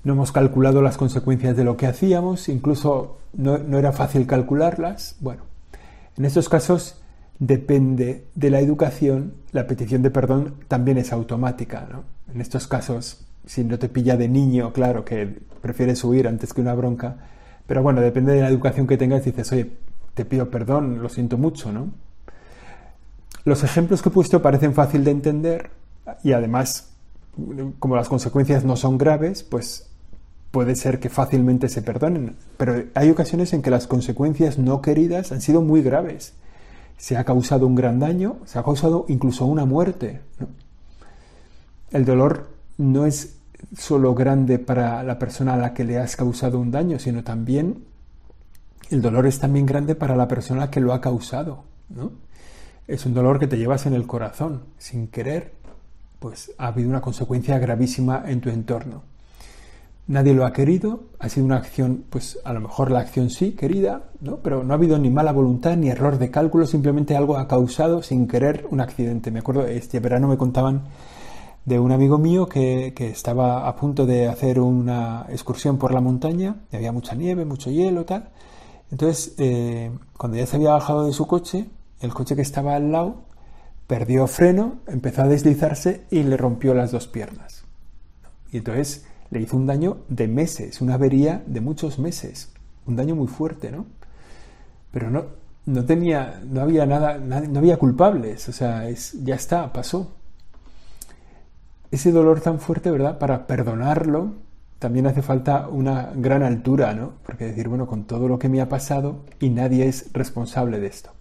No 0.04 0.14
hemos 0.14 0.34
calculado 0.34 0.82
las 0.82 0.98
consecuencias 0.98 1.56
de 1.56 1.64
lo 1.64 1.78
que 1.78 1.88
hacíamos, 1.88 2.50
incluso 2.50 3.18
no, 3.34 3.56
era 3.78 3.94
fácil 3.94 4.28
calcularlas. 4.28 5.16
Bueno, 5.22 5.44
en 6.18 6.26
estos 6.26 6.50
casos 6.50 7.02
depende 7.40 8.26
de 8.36 8.50
la 8.50 8.60
educación, 8.60 9.34
la 9.52 9.68
petición 9.68 10.02
de 10.02 10.12
perdón 10.12 10.56
también 10.68 10.98
es 10.98 11.14
automática. 11.14 11.88
En 12.34 12.42
estos 12.42 12.68
casos, 12.68 13.26
si 13.46 13.64
no 13.64 13.80
te 13.80 13.90
pilla 13.90 14.18
de 14.18 14.28
niño, 14.28 14.74
claro 14.74 15.06
que 15.06 15.40
prefieres 15.62 16.04
huir 16.04 16.28
antes 16.28 16.54
que 16.54 16.62
una 16.62 16.74
bronca, 16.74 17.18
pero 17.68 17.82
bueno, 17.82 18.02
depende 18.02 18.34
de 18.34 18.42
la 18.42 18.50
educación 18.50 18.88
que 18.88 18.98
tengas, 18.98 19.26
dices, 19.26 19.52
oye, 19.52 19.72
te 20.14 20.26
pido 20.26 20.50
perdón, 20.50 21.02
lo 21.02 21.10
siento 21.10 21.38
mucho, 21.38 21.72
¿no? 21.72 21.90
Los 23.44 23.64
ejemplos 23.64 24.02
que 24.02 24.10
he 24.10 24.12
puesto 24.12 24.42
parecen 24.42 24.74
fácil 24.74 25.04
de 25.04 25.12
entender 25.12 25.70
y 26.24 26.34
además, 26.34 26.90
como 27.80 27.96
las 27.96 28.10
consecuencias 28.10 28.64
no 28.64 28.76
son 28.76 28.98
graves, 28.98 29.44
pues 29.44 29.90
puede 30.52 30.76
ser 30.76 31.00
que 31.00 31.10
fácilmente 31.10 31.70
se 31.70 31.82
perdonen. 31.82 32.38
Pero 32.58 32.86
hay 32.94 33.10
ocasiones 33.10 33.54
en 33.54 33.62
que 33.62 33.70
las 33.70 33.88
consecuencias 33.88 34.58
no 34.58 34.82
queridas 34.82 35.32
han 35.32 35.42
sido 35.42 35.62
muy 35.62 35.82
graves. 35.82 36.34
Se 36.98 37.18
ha 37.18 37.26
causado 37.26 37.68
un 37.68 37.76
gran 37.76 38.00
daño, 38.00 38.38
se 38.46 38.58
ha 38.58 38.64
causado 38.64 39.06
incluso 39.10 39.46
una 39.46 39.66
muerte. 39.66 40.22
El 41.92 42.06
dolor 42.06 42.48
no 42.78 43.06
es 43.06 43.35
solo 43.78 44.14
grande 44.14 44.60
para 44.60 45.04
la 45.04 45.20
persona 45.20 45.54
a 45.54 45.58
la 45.58 45.74
que 45.74 45.84
le 45.84 45.98
has 45.98 46.16
causado 46.16 46.60
un 46.60 46.72
daño, 46.72 47.00
sino 47.00 47.24
también 47.24 47.86
el 48.90 49.02
dolor 49.02 49.26
es 49.26 49.40
también 49.40 49.66
grande 49.66 49.96
para 49.96 50.16
la 50.16 50.28
persona 50.28 50.70
que 50.70 50.80
lo 50.80 50.94
ha 50.94 51.02
causado, 51.02 51.64
¿no? 51.90 52.12
Es 52.88 53.06
un 53.06 53.16
dolor 53.16 53.40
que 53.40 53.48
te 53.48 53.58
llevas 53.58 53.88
en 53.88 53.94
el 53.94 54.06
corazón, 54.06 54.64
sin 54.78 55.08
querer, 55.08 55.54
pues 56.20 56.52
ha 56.58 56.68
habido 56.68 56.90
una 56.90 57.02
consecuencia 57.02 57.58
gravísima 57.58 58.24
en 58.28 58.42
tu 58.42 58.50
entorno. 58.50 59.04
Nadie 60.08 60.36
lo 60.36 60.46
ha 60.46 60.54
querido, 60.54 61.06
ha 61.18 61.30
sido 61.30 61.48
una 61.48 61.58
acción, 61.58 62.06
pues 62.12 62.38
a 62.44 62.54
lo 62.54 62.62
mejor 62.62 62.92
la 62.92 63.00
acción 63.00 63.32
sí, 63.32 63.54
querida, 63.54 64.04
¿no? 64.22 64.38
pero 64.38 64.64
no 64.64 64.72
ha 64.72 64.78
habido 64.78 65.00
ni 65.00 65.10
mala 65.10 65.32
voluntad 65.32 65.76
ni 65.78 65.90
error 65.90 66.20
de 66.20 66.30
cálculo, 66.30 66.68
simplemente 66.68 67.16
algo 67.16 67.38
ha 67.38 67.48
causado 67.48 68.04
sin 68.04 68.28
querer 68.28 68.68
un 68.70 68.82
accidente. 68.82 69.32
Me 69.32 69.40
acuerdo, 69.40 69.66
este 69.66 70.00
verano 70.00 70.28
me 70.28 70.38
contaban 70.38 70.84
de 71.66 71.80
un 71.80 71.92
amigo 71.92 72.20
mío 72.20 72.48
que, 72.48 72.94
estaba 72.98 73.68
a 73.68 73.76
punto 73.76 74.06
de 74.06 74.28
hacer 74.28 74.60
una 74.60 75.26
excursión 75.30 75.78
por 75.78 75.94
la 75.94 76.00
montaña, 76.00 76.58
y 76.72 76.76
había 76.76 76.92
mucha 76.92 77.16
nieve, 77.16 77.44
mucho 77.44 77.72
hielo, 77.72 78.06
tal. 78.06 78.30
Entonces, 78.92 79.34
eh, 79.40 79.92
cuando 80.16 80.38
ya 80.38 80.46
se 80.46 80.58
había 80.58 80.72
bajado 80.72 81.06
de 81.08 81.14
su 81.14 81.26
coche, 81.26 81.68
el 82.02 82.14
coche 82.14 82.36
que 82.36 82.44
estaba 82.44 82.76
al 82.76 82.92
lado 82.92 83.24
perdió 83.88 84.28
freno, 84.28 84.78
empezó 84.88 85.24
a 85.24 85.28
deslizarse 85.28 86.06
y 86.12 86.24
le 86.24 86.38
rompió 86.38 86.76
las 86.76 86.92
dos 86.92 87.08
piernas. 87.08 87.66
Y 88.52 88.58
entonces 88.58 89.06
le 89.32 89.42
hizo 89.42 89.58
un 89.58 89.66
daño 89.66 89.98
de 90.08 90.28
meses, 90.28 90.82
una 90.82 90.94
avería 90.94 91.44
de 91.48 91.62
muchos 91.62 91.98
meses, 91.98 92.54
un 92.86 92.96
daño 92.96 93.16
muy 93.16 93.28
fuerte, 93.28 93.72
¿no? 93.72 93.88
Pero 94.92 95.10
no, 95.10 95.26
no 95.66 95.84
tenía, 95.84 96.42
no 96.46 96.62
había 96.62 96.86
nada, 96.86 97.18
no 97.18 97.60
había 97.60 97.78
culpables, 97.78 98.48
o 98.50 98.54
sea, 98.54 98.88
es, 98.88 99.14
ya 99.24 99.36
está, 99.36 99.74
pasó 99.74 100.14
ese 101.92 102.12
dolor 102.12 102.42
tan 102.42 102.60
fuerte, 102.60 102.92
¿verdad? 102.92 103.18
Para 103.18 103.48
perdonarlo 103.48 104.34
también 104.80 105.08
hace 105.08 105.22
falta 105.22 105.68
una 105.68 106.12
gran 106.16 106.44
altura, 106.44 106.94
¿no? 106.94 107.14
Porque 107.26 107.46
decir, 107.46 107.70
bueno, 107.70 107.88
con 107.88 108.04
todo 108.04 108.28
lo 108.28 108.38
que 108.38 108.50
me 108.50 108.62
ha 108.62 108.70
pasado 108.70 109.22
y 109.40 109.50
nadie 109.50 109.88
es 109.88 110.12
responsable 110.14 110.80
de 110.80 110.88
esto. 110.88 111.12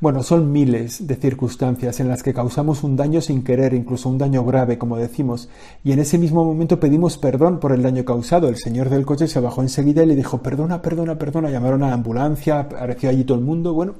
Bueno, 0.00 0.22
son 0.22 0.52
miles 0.52 1.08
de 1.08 1.16
circunstancias 1.16 1.98
en 1.98 2.06
las 2.06 2.22
que 2.22 2.32
causamos 2.32 2.84
un 2.84 2.94
daño 2.94 3.20
sin 3.20 3.42
querer, 3.42 3.74
incluso 3.74 4.08
un 4.08 4.16
daño 4.16 4.44
grave, 4.44 4.78
como 4.78 4.96
decimos, 4.96 5.48
y 5.82 5.90
en 5.90 5.98
ese 5.98 6.18
mismo 6.18 6.44
momento 6.44 6.78
pedimos 6.78 7.18
perdón 7.18 7.58
por 7.58 7.72
el 7.72 7.82
daño 7.82 8.04
causado. 8.04 8.48
El 8.48 8.56
señor 8.56 8.90
del 8.90 9.04
coche 9.04 9.26
se 9.26 9.40
bajó 9.40 9.62
enseguida 9.62 10.04
y 10.04 10.06
le 10.06 10.14
dijo, 10.14 10.40
perdona, 10.40 10.80
perdona, 10.82 11.18
perdona, 11.18 11.50
llamaron 11.50 11.82
a 11.82 11.88
la 11.88 11.94
ambulancia, 11.94 12.60
apareció 12.60 13.10
allí 13.10 13.24
todo 13.24 13.38
el 13.38 13.44
mundo, 13.44 13.74
bueno, 13.74 13.94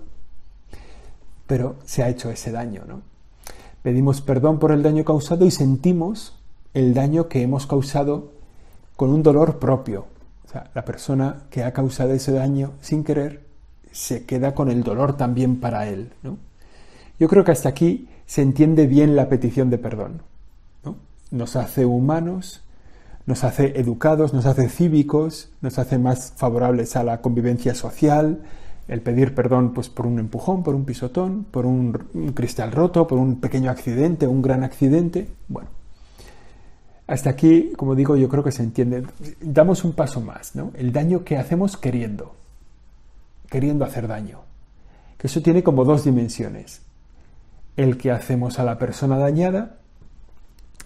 pero 1.49 1.76
se 1.85 2.04
ha 2.04 2.08
hecho 2.08 2.30
ese 2.30 2.52
daño, 2.52 2.82
¿no? 2.87 3.02
Pedimos 3.88 4.21
perdón 4.21 4.59
por 4.59 4.71
el 4.71 4.83
daño 4.83 5.02
causado 5.02 5.47
y 5.47 5.50
sentimos 5.50 6.35
el 6.75 6.92
daño 6.92 7.26
que 7.26 7.40
hemos 7.40 7.66
causado 7.66 8.33
con 8.97 9.09
un 9.09 9.23
dolor 9.23 9.59
propio. 9.59 10.04
O 10.45 10.49
sea, 10.50 10.71
la 10.75 10.85
persona 10.85 11.45
que 11.49 11.64
ha 11.64 11.73
causado 11.73 12.12
ese 12.12 12.33
daño 12.33 12.73
sin 12.83 13.02
querer 13.02 13.47
se 13.90 14.26
queda 14.26 14.54
con 14.54 14.71
el 14.71 14.83
dolor 14.83 15.16
también 15.16 15.59
para 15.59 15.88
él. 15.88 16.12
Yo 17.18 17.28
creo 17.28 17.45
que 17.45 17.52
hasta 17.52 17.71
aquí 17.71 18.11
se 18.26 18.42
entiende 18.42 18.87
bien 18.87 19.16
la 19.16 19.30
petición 19.30 19.71
de 19.71 19.78
perdón. 19.78 20.21
Nos 21.30 21.57
hace 21.57 21.87
humanos, 21.87 22.62
nos 23.25 23.42
hace 23.42 23.80
educados, 23.80 24.35
nos 24.35 24.45
hace 24.45 24.68
cívicos, 24.68 25.49
nos 25.62 25.78
hace 25.78 25.97
más 25.97 26.35
favorables 26.37 26.95
a 26.95 27.04
la 27.04 27.23
convivencia 27.23 27.75
social, 27.75 28.42
el 28.88 29.02
pedir 29.02 29.35
perdón 29.35 29.75
pues, 29.75 29.90
por 29.90 30.07
un 30.07 30.18
empujón, 30.18 30.62
por 30.62 30.75
un 30.75 30.85
pisotón, 30.85 31.45
por 31.45 31.66
un, 31.66 31.92
cristal 32.35 32.73
roto, 32.73 33.07
por 33.07 33.18
un 33.18 33.38
pequeño 33.38 33.71
accidente, 33.71 34.26
un 34.26 34.40
gran 34.40 34.64
accidente. 34.64 35.28
Bueno, 35.47 35.68
hasta 37.07 37.30
aquí, 37.30 37.73
como 37.76 37.95
digo, 37.95 38.16
yo 38.16 38.30
creo 38.30 38.42
que 38.42 38.50
se 38.50 38.62
entiende. 38.62 39.04
Damos 39.40 39.85
un 39.85 39.92
paso 39.92 40.23
más, 40.23 40.57
¿no? 40.57 40.73
El 40.75 40.92
daño 40.92 41.23
que 41.23 41.37
hacemos 41.37 41.76
queriendo, 41.76 42.35
queriendo 43.50 43.85
hacer 43.85 44.09
daño. 44.09 44.40
Que 45.18 45.26
eso 45.26 45.42
tiene 45.42 45.62
como 45.62 45.85
dos 45.85 46.04
dimensiones. 46.04 46.80
El 47.76 47.99
que 47.99 48.11
hacemos 48.11 48.59
a 48.59 48.64
la 48.64 48.78
persona 48.78 49.18
dañada, 49.18 49.76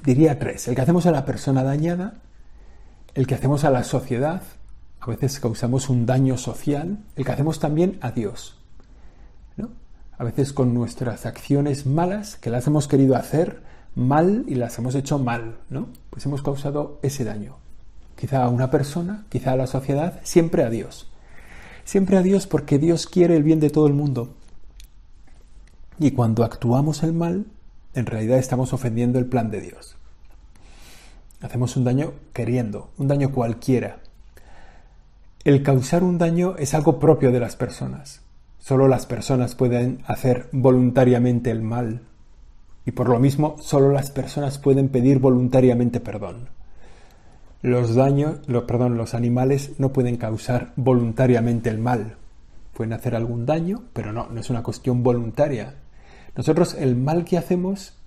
diría 0.05 0.41
tres. 0.41 0.67
El 0.67 0.75
que 0.75 0.83
hacemos 0.83 1.07
a 1.07 1.13
la 1.13 1.25
persona 1.25 1.63
dañada, 1.63 2.15
el 3.15 3.29
que 3.29 3.37
hacemos 3.37 3.65
a 3.65 3.71
la 3.71 3.85
sociedad 3.85 4.43
a 5.03 5.07
veces 5.07 5.41
causamos 5.41 5.89
un 5.89 6.07
daño 6.07 6.39
social, 6.39 6.99
el 7.17 7.25
que 7.25 7.33
hacemos 7.33 7.59
también 7.59 7.99
a 8.03 8.13
Dios. 8.13 8.57
¿no? 9.57 9.71
A 10.17 10.23
veces 10.23 10.53
con 10.53 10.75
nuestras 10.75 11.27
acciones 11.27 11.87
malas, 11.87 12.37
que 12.37 12.51
las 12.51 12.69
hemos 12.69 12.87
querido 12.87 13.17
hacer 13.17 13.63
mal 13.97 14.45
y 14.47 14.55
las 14.55 14.79
hemos 14.79 14.95
hecho 14.95 15.19
mal, 15.19 15.57
¿no? 15.71 15.89
Pues 16.09 16.25
hemos 16.25 16.41
causado 16.41 17.01
ese 17.03 17.25
daño. 17.25 17.57
quizá 18.15 18.45
a 18.45 18.49
una 18.49 18.71
persona, 18.71 19.27
quizá 19.29 19.53
a 19.53 19.57
la 19.57 19.67
sociedad, 19.67 20.21
siempre 20.23 20.63
a 20.63 20.71
Dios. 20.71 21.11
Siempre 21.85 22.17
a 22.17 22.23
Dios 22.23 22.47
porque 22.47 22.79
Dios 22.79 23.09
quiere 23.09 23.37
el 23.37 23.43
bien 23.43 23.59
de 23.59 23.71
todo 23.71 23.89
el 23.89 23.95
mundo. 23.95 24.37
Y 25.99 26.13
cuando 26.13 26.45
actuamos 26.45 27.03
el 27.03 27.13
mal, 27.13 27.47
en 27.95 28.07
realidad 28.07 28.39
estamos 28.39 28.73
ofendiendo 28.73 29.19
el 29.19 29.27
plan 29.27 29.51
de 29.51 29.63
Dios. 29.63 29.97
Hacemos 31.41 31.77
un 31.77 31.83
daño 31.83 32.13
queriendo, 32.33 32.93
un 32.99 33.09
daño 33.09 33.33
cualquiera. 33.33 34.02
El 35.45 35.65
causar 35.65 36.05
un 36.05 36.19
daño 36.19 36.55
es 36.57 36.73
algo 36.73 37.01
propio 37.01 37.33
de 37.33 37.41
las 37.41 37.57
personas. 37.57 38.21
Solo 38.61 38.87
las 38.87 39.07
personas 39.07 39.57
pueden 39.57 40.05
hacer 40.07 40.49
voluntariamente 40.53 41.51
el 41.51 41.63
mal. 41.63 42.03
Y 42.87 42.93
por 42.93 43.09
lo 43.09 43.19
mismo, 43.19 43.57
solo 43.59 43.91
las 43.91 44.13
personas 44.13 44.59
pueden 44.59 44.89
pedir 44.89 45.19
voluntariamente 45.19 45.99
perdón. 45.99 46.49
Los 47.61 47.97
daños, 47.97 48.39
perdón, 48.69 48.97
los 48.97 49.15
animales 49.15 49.73
no 49.79 49.93
pueden 49.93 50.17
causar 50.17 50.73
voluntariamente 50.77 51.71
el 51.71 51.79
mal. 51.79 52.19
Pueden 52.73 52.93
hacer 52.93 53.17
algún 53.17 53.45
daño, 53.45 53.83
pero 53.95 54.13
no, 54.13 54.29
no 54.29 54.41
es 54.41 54.49
una 54.49 54.63
cuestión 54.63 55.03
voluntaria. 55.03 55.75
Nosotros 56.37 56.75
el 56.75 56.95
mal 56.95 57.25
que 57.25 57.37
hacemos 57.37 57.99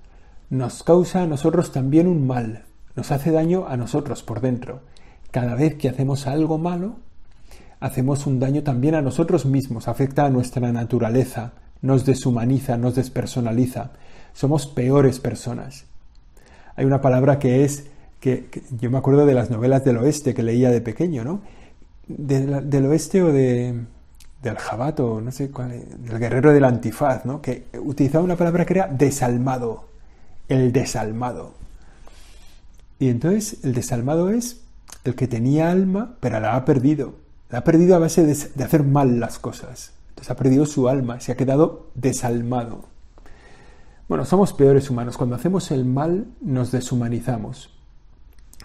nos 0.49 0.83
causa 0.83 1.23
a 1.23 1.27
nosotros 1.27 1.73
también 1.73 2.07
un 2.07 2.25
mal, 2.25 2.63
nos 2.95 3.11
hace 3.11 3.31
daño 3.31 3.67
a 3.67 3.75
nosotros 3.75 4.23
por 4.23 4.39
dentro. 4.39 4.83
Cada 5.31 5.55
vez 5.55 5.75
que 5.75 5.89
hacemos 5.89 6.27
algo 6.27 6.57
malo, 6.57 6.95
hacemos 7.79 8.25
un 8.27 8.39
daño 8.39 8.63
también 8.63 8.95
a 8.95 9.01
nosotros 9.01 9.45
mismos, 9.45 9.87
afecta 9.87 10.25
a 10.25 10.29
nuestra 10.29 10.71
naturaleza, 10.71 11.53
nos 11.81 12.05
deshumaniza, 12.05 12.77
nos 12.77 12.95
despersonaliza. 12.95 13.91
Somos 14.33 14.67
peores 14.67 15.19
personas. 15.19 15.85
Hay 16.75 16.85
una 16.85 17.01
palabra 17.01 17.39
que 17.39 17.63
es, 17.63 17.85
que, 18.19 18.49
yo 18.71 18.89
me 18.91 18.97
acuerdo 18.97 19.25
de 19.25 19.33
las 19.33 19.49
novelas 19.49 19.85
del 19.85 19.97
oeste 19.97 20.33
que 20.33 20.43
leía 20.43 20.71
de 20.71 20.81
pequeño, 20.81 21.23
¿no? 21.23 21.41
del 22.07 22.85
oeste 22.85 23.23
o 23.23 23.31
de, 23.31 23.73
del 24.45 24.57
jabato, 24.57 25.21
no 25.21 25.31
sé 25.31 25.49
cuál, 25.49 25.71
del 25.97 26.19
guerrero 26.19 26.53
del 26.53 26.65
antifaz, 26.65 27.25
¿no? 27.25 27.41
Que 27.41 27.65
utilizaba 27.79 28.23
una 28.23 28.35
palabra 28.35 28.63
que 28.63 28.73
era 28.73 28.87
desalmado, 28.87 29.85
el 30.47 30.71
desalmado. 30.71 31.55
Y 32.99 33.09
entonces 33.09 33.63
el 33.63 33.73
desalmado 33.73 34.29
es 34.29 34.61
el 35.03 35.15
que 35.15 35.27
tenía 35.27 35.71
alma, 35.71 36.15
pero 36.19 36.39
la 36.39 36.55
ha 36.55 36.63
perdido. 36.63 37.24
La 37.49 37.59
ha 37.59 37.63
perdido 37.63 37.95
a 37.95 37.99
base 37.99 38.23
de, 38.23 38.63
hacer 38.63 38.83
mal 38.83 39.19
las 39.19 39.39
cosas. 39.39 39.93
Entonces 40.09 40.31
ha 40.31 40.35
perdido 40.35 40.65
su 40.65 40.87
alma, 40.87 41.19
se 41.19 41.31
ha 41.31 41.37
quedado 41.37 41.87
desalmado. 41.95 42.85
Bueno, 44.07 44.25
somos 44.25 44.53
peores 44.53 44.89
humanos. 44.89 45.17
Cuando 45.17 45.35
hacemos 45.35 45.71
el 45.71 45.85
mal 45.85 46.27
nos 46.41 46.71
deshumanizamos. 46.71 47.71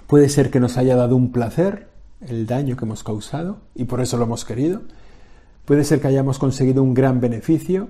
Puede 0.07 0.29
ser 0.29 0.51
que 0.51 0.61
nos 0.61 0.77
haya 0.77 0.97
dado 0.97 1.17
un 1.17 1.33
placer 1.33 1.89
el 2.21 2.47
daño 2.47 2.77
que 2.77 2.85
hemos 2.85 3.03
causado 3.03 3.59
y 3.75 3.85
por 3.85 4.01
eso 4.01 4.17
lo 4.17 4.25
hemos 4.25 4.45
querido. 4.45 4.83
Puede 5.65 5.85
ser 5.85 6.01
que 6.01 6.09
hayamos 6.09 6.39
conseguido 6.39 6.83
un 6.83 6.95
gran 6.95 7.21
beneficio 7.21 7.89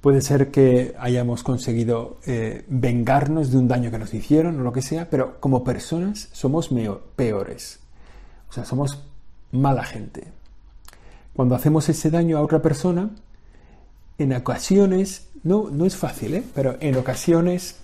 Puede 0.00 0.22
ser 0.22 0.50
que 0.50 0.94
hayamos 0.98 1.42
conseguido 1.42 2.20
eh, 2.26 2.64
vengarnos 2.68 3.50
de 3.50 3.58
un 3.58 3.68
daño 3.68 3.90
que 3.90 3.98
nos 3.98 4.14
hicieron 4.14 4.58
o 4.58 4.62
lo 4.62 4.72
que 4.72 4.80
sea, 4.80 5.10
pero 5.10 5.38
como 5.40 5.62
personas 5.62 6.30
somos 6.32 6.70
peores. 7.16 7.80
O 8.48 8.52
sea, 8.52 8.64
somos 8.64 9.09
mala 9.52 9.84
gente. 9.84 10.32
Cuando 11.34 11.54
hacemos 11.54 11.88
ese 11.88 12.10
daño 12.10 12.38
a 12.38 12.42
otra 12.42 12.60
persona, 12.60 13.10
en 14.18 14.32
ocasiones, 14.34 15.28
no, 15.42 15.70
no 15.70 15.86
es 15.86 15.96
fácil, 15.96 16.34
¿eh? 16.34 16.44
pero 16.54 16.76
en 16.80 16.96
ocasiones, 16.96 17.76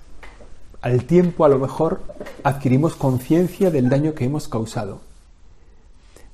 al 0.83 1.05
tiempo 1.05 1.45
a 1.45 1.49
lo 1.49 1.59
mejor, 1.59 2.03
adquirimos 2.43 2.97
conciencia 2.97 3.71
del 3.71 3.89
daño 3.89 4.15
que 4.15 4.25
hemos 4.25 4.49
causado. 4.49 5.01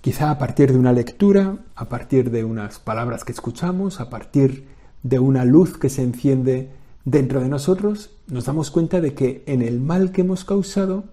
Quizá 0.00 0.30
a 0.30 0.38
partir 0.38 0.72
de 0.72 0.78
una 0.78 0.92
lectura, 0.92 1.58
a 1.76 1.88
partir 1.88 2.32
de 2.32 2.42
unas 2.42 2.80
palabras 2.80 3.24
que 3.24 3.30
escuchamos, 3.30 4.00
a 4.00 4.10
partir 4.10 4.66
de 5.04 5.20
una 5.20 5.44
luz 5.44 5.78
que 5.78 5.88
se 5.88 6.02
enciende 6.02 6.70
dentro 7.04 7.40
de 7.40 7.48
nosotros, 7.48 8.10
nos 8.26 8.46
damos 8.46 8.72
cuenta 8.72 9.00
de 9.00 9.14
que 9.14 9.44
en 9.46 9.62
el 9.62 9.80
mal 9.80 10.10
que 10.10 10.22
hemos 10.22 10.44
causado 10.44 11.04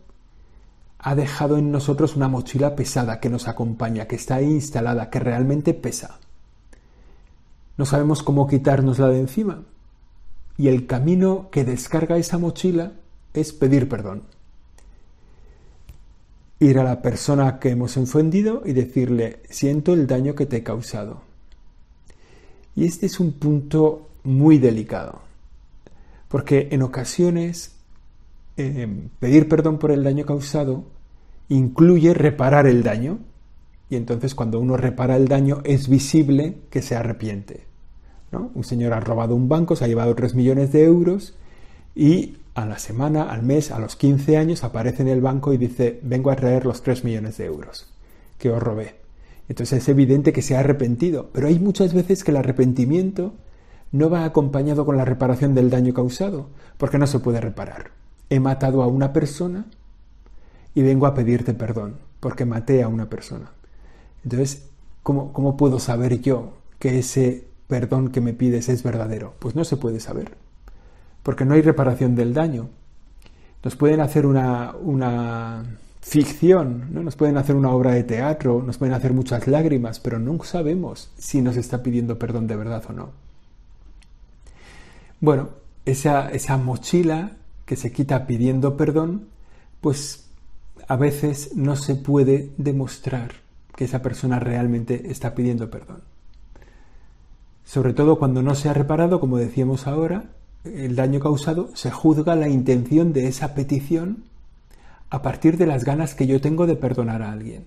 ha 1.00 1.16
dejado 1.16 1.58
en 1.58 1.72
nosotros 1.72 2.16
una 2.16 2.28
mochila 2.28 2.76
pesada 2.76 3.20
que 3.20 3.30
nos 3.30 3.48
acompaña, 3.48 4.06
que 4.06 4.18
está 4.18 4.36
ahí 4.36 4.52
instalada, 4.52 5.10
que 5.10 5.20
realmente 5.20 5.74
pesa. 5.74 6.20
No 7.78 7.86
sabemos 7.86 8.22
cómo 8.22 8.48
quitárnosla 8.48 9.08
de 9.08 9.22
encima. 9.22 9.64
Y 10.58 10.68
el 10.68 10.86
camino 10.88 11.48
que 11.52 11.64
descarga 11.64 12.18
esa 12.18 12.38
mochila 12.38 12.92
es 13.34 13.54
pedir 13.54 13.88
perdón. 13.88 14.24
Ir 16.60 16.78
a 16.80 16.84
la 16.84 17.02
persona 17.02 17.60
que 17.60 17.70
hemos 17.70 17.96
ofendido 17.96 18.64
y 18.66 18.74
decirle, 18.74 19.40
siento 19.50 19.94
el 19.94 20.06
daño 20.06 20.36
que 20.36 20.46
te 20.46 20.58
he 20.58 20.64
causado. 20.64 21.22
Y 22.76 22.86
este 22.86 23.06
es 23.06 23.22
un 23.22 23.32
punto 23.32 24.10
muy 24.24 24.58
delicado, 24.58 25.22
porque 26.28 26.68
en 26.72 26.82
ocasiones 26.82 27.79
eh, 28.60 29.10
pedir 29.20 29.48
perdón 29.48 29.80
por 29.80 29.92
el 29.92 30.04
daño 30.04 30.26
causado 30.26 30.84
incluye 31.50 32.14
reparar 32.14 32.68
el 32.68 32.84
daño, 32.84 33.20
y 33.90 33.96
entonces 33.96 34.36
cuando 34.36 34.60
uno 34.60 34.78
repara 34.78 35.16
el 35.16 35.28
daño 35.28 35.62
es 35.64 35.90
visible 35.90 36.58
que 36.70 36.82
se 36.82 36.96
arrepiente. 36.96 37.66
Un 38.32 38.64
señor 38.64 38.94
ha 38.94 39.00
robado 39.00 39.34
un 39.34 39.50
banco, 39.50 39.76
se 39.76 39.86
ha 39.86 39.88
llevado 39.88 40.14
3 40.14 40.36
millones 40.36 40.72
de 40.72 40.84
euros 40.84 41.36
y 41.96 42.38
a 42.54 42.66
la 42.68 42.78
semana, 42.78 43.24
al 43.24 43.42
mes, 43.42 43.72
a 43.72 43.80
los 43.80 43.96
15 43.96 44.38
años 44.38 44.64
aparece 44.64 45.02
en 45.02 45.08
el 45.08 45.22
banco 45.22 45.54
y 45.54 45.58
dice, 45.58 46.00
vengo 46.04 46.30
a 46.30 46.36
traer 46.36 46.66
los 46.66 46.84
3 46.84 47.04
millones 47.04 47.38
de 47.38 47.46
euros 47.46 47.92
que 48.38 48.52
os 48.52 48.62
robé. 48.62 48.96
Entonces 49.48 49.82
es 49.82 49.90
evidente 49.90 50.32
que 50.32 50.44
se 50.44 50.56
ha 50.56 50.60
arrepentido, 50.60 51.30
pero 51.34 51.48
hay 51.48 51.58
muchas 51.58 51.94
veces 51.94 52.24
que 52.24 52.30
el 52.30 52.38
arrepentimiento 52.38 53.34
no 53.92 54.12
va 54.12 54.24
acompañado 54.24 54.86
con 54.86 54.98
la 54.98 55.06
reparación 55.06 55.56
del 55.56 55.72
daño 55.72 55.94
causado, 55.96 56.50
porque 56.78 57.00
no 57.00 57.08
se 57.08 57.18
puede 57.18 57.42
reparar. 57.42 57.99
He 58.30 58.40
matado 58.40 58.84
a 58.84 58.88
una 58.88 59.14
persona 59.14 59.66
y 60.76 60.82
vengo 60.82 61.08
a 61.08 61.14
pedirte 61.14 61.54
perdón, 61.54 61.96
porque 62.20 62.46
maté 62.46 62.84
a 62.84 62.88
una 62.88 63.10
persona. 63.10 63.52
Entonces, 64.24 64.68
¿cómo, 65.04 65.34
cómo 65.34 65.58
puedo 65.58 65.80
saber 65.80 66.22
yo 66.22 66.54
que 66.78 67.00
ese 67.00 67.48
perdón 67.68 68.10
que 68.10 68.22
me 68.22 68.34
pides 68.34 68.70
es 68.70 68.84
verdadero? 68.84 69.34
Pues 69.40 69.56
no 69.56 69.64
se 69.64 69.78
puede 69.78 70.00
saber, 70.00 70.36
porque 71.24 71.46
no 71.46 71.54
hay 71.54 71.62
reparación 71.62 72.16
del 72.16 72.34
daño. 72.34 72.70
Nos 73.64 73.76
pueden 73.76 74.00
hacer 74.00 74.26
una, 74.26 74.74
una 74.76 75.64
ficción, 76.02 76.88
¿no? 76.92 77.04
Nos 77.04 77.16
pueden 77.16 77.38
hacer 77.38 77.56
una 77.56 77.72
obra 77.72 77.92
de 77.92 78.04
teatro, 78.04 78.64
nos 78.66 78.78
pueden 78.78 78.94
hacer 78.94 79.14
muchas 79.14 79.48
lágrimas, 79.48 80.00
pero 80.00 80.18
no 80.20 80.42
sabemos 80.44 81.12
si 81.18 81.42
nos 81.42 81.58
está 81.58 81.84
pidiendo 81.84 82.18
perdón 82.18 82.48
de 82.48 82.56
verdad 82.56 82.84
o 82.90 82.94
no. 82.94 83.10
Bueno, 85.20 85.50
esa, 85.86 86.30
esa 86.32 86.58
mochila 86.58 87.32
que 87.70 87.76
se 87.76 87.92
quita 87.92 88.26
pidiendo 88.26 88.76
perdón, 88.78 89.28
pues 89.80 90.28
a 90.88 90.96
veces 90.96 91.56
no 91.56 91.76
se 91.76 91.94
puede 91.94 92.50
demostrar 92.58 93.34
que 93.76 93.86
esa 93.86 94.02
persona 94.02 94.40
realmente 94.40 95.12
está 95.12 95.36
pidiendo 95.36 95.70
perdón. 95.70 96.02
Sobre 97.66 97.94
todo 97.94 98.18
cuando 98.18 98.42
no 98.42 98.56
se 98.56 98.70
ha 98.70 98.74
reparado, 98.74 99.20
como 99.20 99.38
decíamos 99.38 99.86
ahora, 99.86 100.32
el 100.64 100.96
daño 100.96 101.20
causado, 101.20 101.70
se 101.76 101.92
juzga 101.92 102.36
la 102.36 102.50
intención 102.50 103.14
de 103.14 103.28
esa 103.28 103.54
petición 103.54 104.24
a 105.12 105.22
partir 105.22 105.56
de 105.58 105.68
las 105.68 105.84
ganas 105.84 106.16
que 106.16 106.26
yo 106.26 106.42
tengo 106.42 106.66
de 106.66 106.76
perdonar 106.76 107.22
a 107.22 107.32
alguien. 107.32 107.66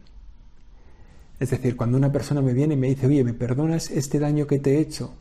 Es 1.38 1.50
decir, 1.50 1.76
cuando 1.76 1.96
una 1.96 2.10
persona 2.10 2.42
me 2.42 2.54
viene 2.54 2.74
y 2.74 2.76
me 2.76 2.88
dice, 2.88 3.06
oye, 3.06 3.22
¿me 3.22 3.34
perdonas 3.34 3.88
este 3.92 4.18
daño 4.18 4.48
que 4.48 4.58
te 4.58 4.78
he 4.78 4.80
hecho? 4.80 5.14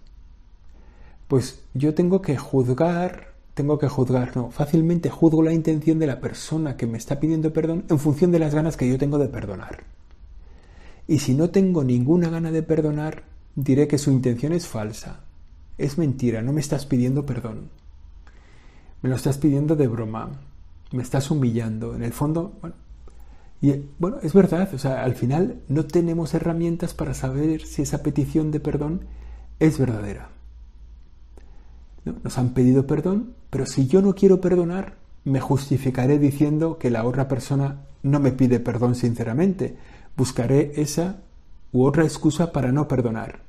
Pues 1.28 1.62
yo 1.76 1.94
tengo 1.94 2.24
que 2.24 2.36
juzgar, 2.36 3.31
tengo 3.62 3.80
que 3.80 3.88
juzgar, 3.88 4.36
no, 4.36 4.51
fácilmente 4.51 5.10
juzgo 5.10 5.44
la 5.44 5.53
intención 5.53 6.00
de 6.00 6.08
la 6.08 6.20
persona 6.20 6.75
que 6.77 6.88
me 6.88 6.98
está 6.98 7.20
pidiendo 7.20 7.53
perdón 7.53 7.86
en 7.89 8.00
función 8.00 8.32
de 8.32 8.39
las 8.39 8.53
ganas 8.53 8.75
que 8.75 8.89
yo 8.89 8.98
tengo 8.98 9.18
de 9.18 9.27
perdonar. 9.27 9.84
Y 11.08 11.20
si 11.20 11.34
no 11.34 11.50
tengo 11.50 11.84
ninguna 11.84 12.30
gana 12.30 12.51
de 12.51 12.63
perdonar, 12.63 13.24
diré 13.56 13.88
que 13.88 13.98
su 13.98 14.12
intención 14.12 14.53
es 14.53 14.68
falsa. 14.68 15.22
Es 15.77 15.98
mentira, 15.98 16.41
no 16.41 16.53
me 16.53 16.62
estás 16.62 16.86
pidiendo 16.86 17.25
perdón. 17.25 17.70
Me 19.01 19.10
lo 19.10 19.15
estás 19.15 19.38
pidiendo 19.38 19.75
de 19.75 19.88
broma 19.88 20.32
me 20.91 21.03
estás 21.03 21.32
humillando. 21.32 21.96
En 21.96 22.03
el 22.03 22.13
fondo, 22.13 22.58
bueno, 22.62 22.75
y 23.62 23.72
es 24.24 24.34
verdad, 24.34 24.74
o 24.74 24.77
sea, 24.77 25.03
al 25.03 25.15
final 25.15 25.62
no 25.68 25.86
tenemos 25.86 26.34
herramientas 26.34 26.94
para 26.94 27.13
saber 27.13 27.65
si 27.65 27.84
esa 27.84 28.01
petición 28.01 28.51
de 28.51 28.60
perdón 28.60 29.06
es 29.60 29.77
verdadera. 29.77 30.30
Nos 32.06 32.38
han 32.38 32.53
pedido 32.53 32.88
perdón, 32.88 33.36
pero 33.51 33.65
si 33.67 33.86
yo 33.86 34.01
no 34.01 34.15
quiero 34.15 34.41
perdonar, 34.41 34.96
me 35.24 35.39
justificaré 35.39 36.17
diciendo 36.17 36.79
que 36.79 36.89
la 36.89 37.03
otra 37.03 37.27
persona 37.27 37.81
no 38.01 38.20
me 38.20 38.31
pide 38.31 38.60
perdón 38.60 38.96
sinceramente. 38.96 39.77
Buscaré 40.17 40.72
esa 40.77 41.17
u 41.72 41.84
otra 41.84 42.03
excusa 42.03 42.51
para 42.51 42.72
no 42.72 42.88
perdonar. 42.88 43.41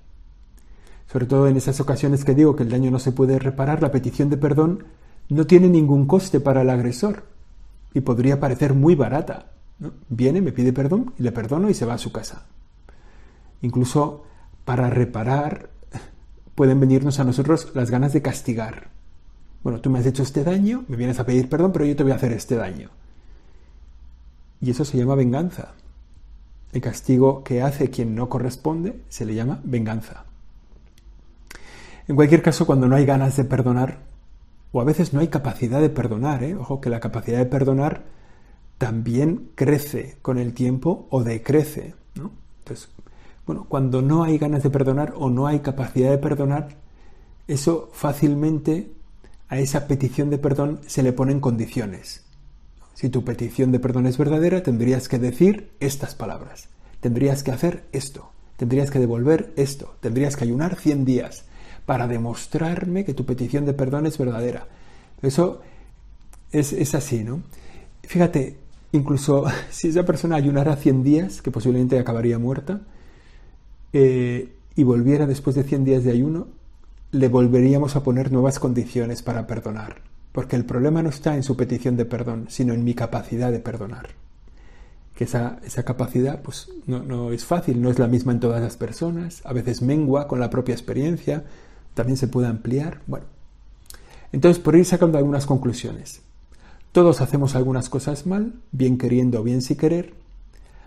Sobre 1.10 1.26
todo 1.26 1.46
en 1.46 1.56
esas 1.56 1.80
ocasiones 1.80 2.24
que 2.24 2.34
digo 2.34 2.56
que 2.56 2.64
el 2.64 2.70
daño 2.70 2.90
no 2.90 2.98
se 2.98 3.12
puede 3.12 3.38
reparar, 3.38 3.80
la 3.80 3.92
petición 3.92 4.28
de 4.28 4.36
perdón 4.36 4.84
no 5.28 5.46
tiene 5.46 5.68
ningún 5.68 6.06
coste 6.06 6.40
para 6.40 6.62
el 6.62 6.70
agresor 6.70 7.24
y 7.94 8.00
podría 8.00 8.40
parecer 8.40 8.74
muy 8.74 8.94
barata. 8.94 9.52
Viene, 10.08 10.42
me 10.42 10.52
pide 10.52 10.72
perdón 10.72 11.12
y 11.18 11.22
le 11.22 11.32
perdono 11.32 11.70
y 11.70 11.74
se 11.74 11.86
va 11.86 11.94
a 11.94 11.98
su 11.98 12.12
casa. 12.12 12.46
Incluso 13.60 14.24
para 14.64 14.90
reparar 14.90 15.70
pueden 16.54 16.80
venirnos 16.80 17.20
a 17.20 17.24
nosotros 17.24 17.70
las 17.74 17.90
ganas 17.90 18.12
de 18.12 18.22
castigar. 18.22 18.90
Bueno, 19.62 19.80
tú 19.80 19.90
me 19.90 19.98
has 19.98 20.06
hecho 20.06 20.22
este 20.22 20.44
daño, 20.44 20.84
me 20.88 20.96
vienes 20.96 21.20
a 21.20 21.26
pedir 21.26 21.48
perdón, 21.48 21.72
pero 21.72 21.84
yo 21.84 21.94
te 21.94 22.02
voy 22.02 22.12
a 22.12 22.16
hacer 22.16 22.32
este 22.32 22.56
daño. 22.56 22.90
Y 24.60 24.70
eso 24.70 24.84
se 24.84 24.96
llama 24.96 25.14
venganza. 25.14 25.74
El 26.72 26.80
castigo 26.80 27.44
que 27.44 27.62
hace 27.62 27.90
quien 27.90 28.14
no 28.14 28.28
corresponde 28.28 29.00
se 29.08 29.24
le 29.24 29.34
llama 29.34 29.60
venganza. 29.64 30.24
En 32.08 32.16
cualquier 32.16 32.42
caso, 32.42 32.66
cuando 32.66 32.88
no 32.88 32.96
hay 32.96 33.04
ganas 33.04 33.36
de 33.36 33.44
perdonar, 33.44 33.98
o 34.72 34.80
a 34.80 34.84
veces 34.84 35.12
no 35.12 35.20
hay 35.20 35.28
capacidad 35.28 35.80
de 35.80 35.90
perdonar, 35.90 36.42
¿eh? 36.42 36.56
ojo 36.56 36.80
que 36.80 36.90
la 36.90 37.00
capacidad 37.00 37.38
de 37.38 37.46
perdonar 37.46 38.04
también 38.78 39.50
crece 39.54 40.16
con 40.22 40.38
el 40.38 40.54
tiempo 40.54 41.06
o 41.10 41.22
decrece. 41.22 41.94
Entonces, 42.16 42.88
bueno, 43.46 43.66
cuando 43.68 44.02
no 44.02 44.22
hay 44.22 44.38
ganas 44.38 44.62
de 44.62 44.70
perdonar 44.70 45.14
o 45.16 45.30
no 45.30 45.46
hay 45.46 45.60
capacidad 45.60 46.10
de 46.10 46.18
perdonar, 46.18 46.68
eso 47.46 47.90
fácilmente 47.92 48.90
a 49.52 49.58
esa 49.58 49.86
petición 49.86 50.30
de 50.30 50.38
perdón 50.38 50.80
se 50.86 51.02
le 51.02 51.12
ponen 51.12 51.38
condiciones. 51.38 52.22
Si 52.94 53.10
tu 53.10 53.22
petición 53.22 53.70
de 53.70 53.80
perdón 53.80 54.06
es 54.06 54.16
verdadera, 54.16 54.62
tendrías 54.62 55.10
que 55.10 55.18
decir 55.18 55.68
estas 55.78 56.14
palabras. 56.14 56.70
Tendrías 57.00 57.42
que 57.42 57.50
hacer 57.50 57.84
esto. 57.92 58.30
Tendrías 58.56 58.90
que 58.90 58.98
devolver 58.98 59.52
esto. 59.56 59.94
Tendrías 60.00 60.36
que 60.36 60.44
ayunar 60.44 60.76
100 60.76 61.04
días 61.04 61.44
para 61.84 62.08
demostrarme 62.08 63.04
que 63.04 63.12
tu 63.12 63.26
petición 63.26 63.66
de 63.66 63.74
perdón 63.74 64.06
es 64.06 64.16
verdadera. 64.16 64.68
Eso 65.20 65.60
es, 66.50 66.94
así, 66.94 67.22
¿no? 67.22 67.42
Fíjate, 68.04 68.56
incluso 68.92 69.44
si 69.70 69.88
esa 69.88 70.06
persona 70.06 70.36
ayunara 70.36 70.76
100 70.76 71.02
días, 71.02 71.42
que 71.42 71.50
posiblemente 71.50 71.98
acabaría 71.98 72.38
muerta, 72.38 72.80
eh, 73.92 74.50
y 74.76 74.82
volviera 74.82 75.26
después 75.26 75.54
de 75.56 75.64
100 75.64 75.84
días 75.84 76.04
de 76.04 76.10
ayuno, 76.12 76.61
le 77.12 77.28
volveríamos 77.28 77.94
a 77.94 78.02
poner 78.02 78.32
nuevas 78.32 78.58
condiciones 78.58 79.22
para 79.22 79.46
perdonar, 79.46 80.00
porque 80.32 80.56
el 80.56 80.64
problema 80.64 81.02
no 81.02 81.10
está 81.10 81.36
en 81.36 81.42
su 81.42 81.56
petición 81.56 81.96
de 81.96 82.06
perdón, 82.06 82.46
sino 82.48 82.72
en 82.72 82.84
mi 82.84 82.94
capacidad 82.94 83.52
de 83.52 83.60
perdonar. 83.60 84.08
Que 85.14 85.24
esa, 85.24 85.58
esa 85.62 85.82
capacidad 85.84 86.40
pues, 86.40 86.70
no, 86.86 87.02
no 87.02 87.30
es 87.32 87.44
fácil, 87.44 87.82
no 87.82 87.90
es 87.90 87.98
la 87.98 88.08
misma 88.08 88.32
en 88.32 88.40
todas 88.40 88.62
las 88.62 88.78
personas, 88.78 89.42
a 89.44 89.52
veces 89.52 89.82
mengua 89.82 90.26
con 90.26 90.40
la 90.40 90.48
propia 90.48 90.72
experiencia, 90.72 91.44
también 91.92 92.16
se 92.16 92.28
puede 92.28 92.48
ampliar. 92.48 93.02
Bueno, 93.06 93.26
entonces 94.32 94.62
por 94.62 94.74
ir 94.74 94.86
sacando 94.86 95.18
algunas 95.18 95.44
conclusiones. 95.44 96.22
Todos 96.92 97.20
hacemos 97.20 97.54
algunas 97.54 97.90
cosas 97.90 98.26
mal, 98.26 98.54
bien 98.70 98.96
queriendo 98.96 99.40
o 99.40 99.42
bien 99.42 99.60
sin 99.60 99.76
querer. 99.76 100.14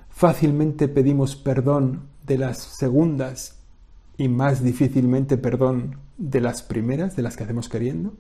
Fácilmente 0.10 0.88
pedimos 0.88 1.36
perdón 1.36 2.02
de 2.26 2.40
las 2.40 2.58
segundas 2.58 3.60
y 4.18 4.28
más 4.28 4.64
difícilmente 4.64 5.38
perdón 5.38 6.05
de 6.18 6.42
las 6.42 6.64
primeras, 6.64 7.16
de 7.16 7.22
las 7.24 7.36
que 7.36 7.44
hacemos 7.44 7.70
queriendo. 7.70 8.14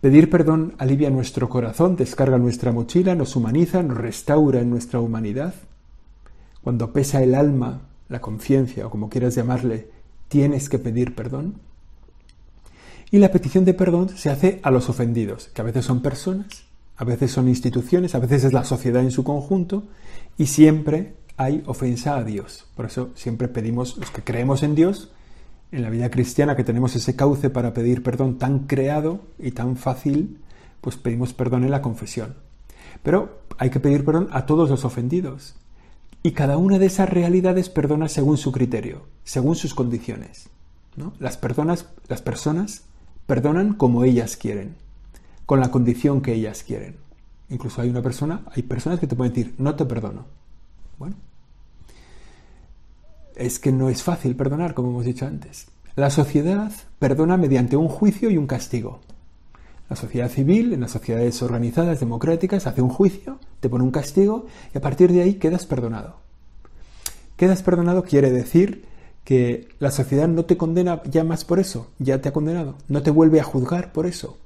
Pedir 0.00 0.28
perdón 0.28 0.74
alivia 0.78 1.10
nuestro 1.10 1.48
corazón, 1.48 1.96
descarga 1.96 2.38
nuestra 2.38 2.72
mochila, 2.72 3.14
nos 3.14 3.34
humaniza, 3.34 3.82
nos 3.82 3.96
restaura 3.96 4.60
en 4.60 4.70
nuestra 4.70 5.00
humanidad. 5.00 5.54
Cuando 6.62 6.92
pesa 6.92 7.22
el 7.22 7.34
alma, 7.34 7.82
la 8.08 8.20
conciencia 8.20 8.86
o 8.86 8.90
como 8.90 9.08
quieras 9.08 9.34
llamarle, 9.34 9.88
tienes 10.28 10.68
que 10.68 10.78
pedir 10.78 11.14
perdón. 11.14 11.54
Y 13.10 13.18
la 13.18 13.30
petición 13.30 13.64
de 13.64 13.74
perdón 13.74 14.10
se 14.10 14.30
hace 14.30 14.60
a 14.62 14.70
los 14.70 14.88
ofendidos, 14.88 15.48
que 15.54 15.62
a 15.62 15.64
veces 15.64 15.84
son 15.84 16.02
personas, 16.02 16.64
a 16.96 17.04
veces 17.04 17.30
son 17.30 17.48
instituciones, 17.48 18.14
a 18.14 18.18
veces 18.18 18.44
es 18.44 18.52
la 18.52 18.64
sociedad 18.64 19.02
en 19.02 19.10
su 19.10 19.24
conjunto, 19.24 19.84
y 20.36 20.46
siempre 20.46 21.14
hay 21.36 21.62
ofensa 21.66 22.16
a 22.16 22.24
Dios. 22.24 22.66
Por 22.74 22.86
eso 22.86 23.10
siempre 23.14 23.48
pedimos, 23.48 23.96
los 23.96 24.10
que 24.10 24.24
creemos 24.24 24.62
en 24.62 24.74
Dios, 24.74 25.12
en 25.72 25.82
la 25.82 25.90
vida 25.90 26.10
cristiana 26.10 26.56
que 26.56 26.64
tenemos 26.64 26.94
ese 26.96 27.16
cauce 27.16 27.50
para 27.50 27.74
pedir 27.74 28.02
perdón 28.02 28.38
tan 28.38 28.60
creado 28.60 29.20
y 29.38 29.52
tan 29.52 29.76
fácil, 29.76 30.38
pues 30.80 30.96
pedimos 30.96 31.32
perdón 31.32 31.64
en 31.64 31.70
la 31.70 31.82
confesión. 31.82 32.36
Pero 33.02 33.40
hay 33.58 33.70
que 33.70 33.80
pedir 33.80 34.04
perdón 34.04 34.28
a 34.32 34.46
todos 34.46 34.70
los 34.70 34.84
ofendidos. 34.84 35.54
Y 36.22 36.32
cada 36.32 36.56
una 36.56 36.78
de 36.78 36.86
esas 36.86 37.08
realidades 37.08 37.68
perdona 37.68 38.08
según 38.08 38.36
su 38.36 38.52
criterio, 38.52 39.06
según 39.24 39.54
sus 39.56 39.74
condiciones. 39.74 40.48
¿no? 40.96 41.12
Las, 41.18 41.36
personas, 41.36 41.86
las 42.08 42.22
personas 42.22 42.82
perdonan 43.26 43.74
como 43.74 44.04
ellas 44.04 44.36
quieren, 44.36 44.76
con 45.44 45.60
la 45.60 45.70
condición 45.70 46.20
que 46.20 46.34
ellas 46.34 46.62
quieren. 46.62 46.96
Incluso 47.48 47.80
hay 47.80 47.90
una 47.90 48.02
persona, 48.02 48.42
hay 48.54 48.62
personas 48.62 48.98
que 48.98 49.06
te 49.06 49.14
pueden 49.14 49.32
decir, 49.32 49.54
no 49.58 49.76
te 49.76 49.84
perdono. 49.84 50.24
Bueno, 50.98 51.16
es 53.36 53.58
que 53.58 53.72
no 53.72 53.88
es 53.88 54.02
fácil 54.02 54.36
perdonar, 54.36 54.74
como 54.74 54.90
hemos 54.90 55.04
dicho 55.04 55.26
antes. 55.26 55.66
La 55.94 56.10
sociedad 56.10 56.72
perdona 56.98 57.36
mediante 57.36 57.76
un 57.76 57.88
juicio 57.88 58.30
y 58.30 58.36
un 58.36 58.46
castigo. 58.46 59.00
La 59.88 59.96
sociedad 59.96 60.28
civil, 60.28 60.72
en 60.72 60.80
las 60.80 60.90
sociedades 60.90 61.40
organizadas, 61.42 62.00
democráticas, 62.00 62.66
hace 62.66 62.82
un 62.82 62.88
juicio, 62.88 63.38
te 63.60 63.68
pone 63.68 63.84
un 63.84 63.92
castigo 63.92 64.46
y 64.74 64.78
a 64.78 64.80
partir 64.80 65.12
de 65.12 65.22
ahí 65.22 65.34
quedas 65.34 65.64
perdonado. 65.64 66.16
Quedas 67.36 67.62
perdonado 67.62 68.02
quiere 68.02 68.30
decir 68.30 68.84
que 69.22 69.68
la 69.78 69.90
sociedad 69.90 70.28
no 70.28 70.44
te 70.44 70.56
condena 70.56 71.02
ya 71.04 71.24
más 71.24 71.44
por 71.44 71.58
eso, 71.58 71.90
ya 71.98 72.20
te 72.20 72.28
ha 72.28 72.32
condenado, 72.32 72.76
no 72.88 73.02
te 73.02 73.10
vuelve 73.10 73.40
a 73.40 73.44
juzgar 73.44 73.92
por 73.92 74.06
eso. 74.06 74.38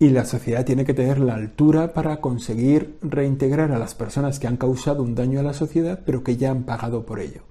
Y 0.00 0.10
la 0.10 0.24
sociedad 0.24 0.64
tiene 0.64 0.84
que 0.84 0.94
tener 0.94 1.18
la 1.18 1.34
altura 1.34 1.92
para 1.92 2.20
conseguir 2.20 2.98
reintegrar 3.02 3.72
a 3.72 3.78
las 3.78 3.94
personas 3.94 4.38
que 4.38 4.46
han 4.46 4.56
causado 4.56 5.02
un 5.02 5.14
daño 5.14 5.40
a 5.40 5.42
la 5.42 5.52
sociedad, 5.54 6.00
pero 6.06 6.22
que 6.22 6.36
ya 6.36 6.50
han 6.50 6.62
pagado 6.62 7.04
por 7.04 7.18
ello. 7.18 7.42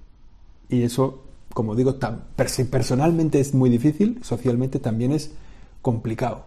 Y 0.70 0.82
eso, 0.82 1.24
como 1.52 1.74
digo, 1.74 1.96
tan, 1.96 2.24
personalmente 2.36 3.40
es 3.40 3.54
muy 3.54 3.68
difícil, 3.68 4.20
socialmente 4.22 4.78
también 4.78 5.12
es 5.12 5.32
complicado. 5.82 6.46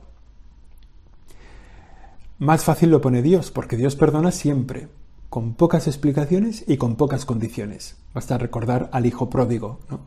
Más 2.39 2.63
fácil 2.63 2.89
lo 2.89 3.01
pone 3.01 3.21
Dios, 3.21 3.51
porque 3.51 3.77
Dios 3.77 3.95
perdona 3.95 4.31
siempre, 4.31 4.87
con 5.29 5.53
pocas 5.53 5.85
explicaciones 5.85 6.63
y 6.67 6.77
con 6.77 6.95
pocas 6.95 7.25
condiciones. 7.25 7.95
Basta 8.15 8.39
recordar 8.39 8.89
al 8.91 9.05
hijo 9.05 9.29
pródigo, 9.29 9.79
¿no? 9.89 9.99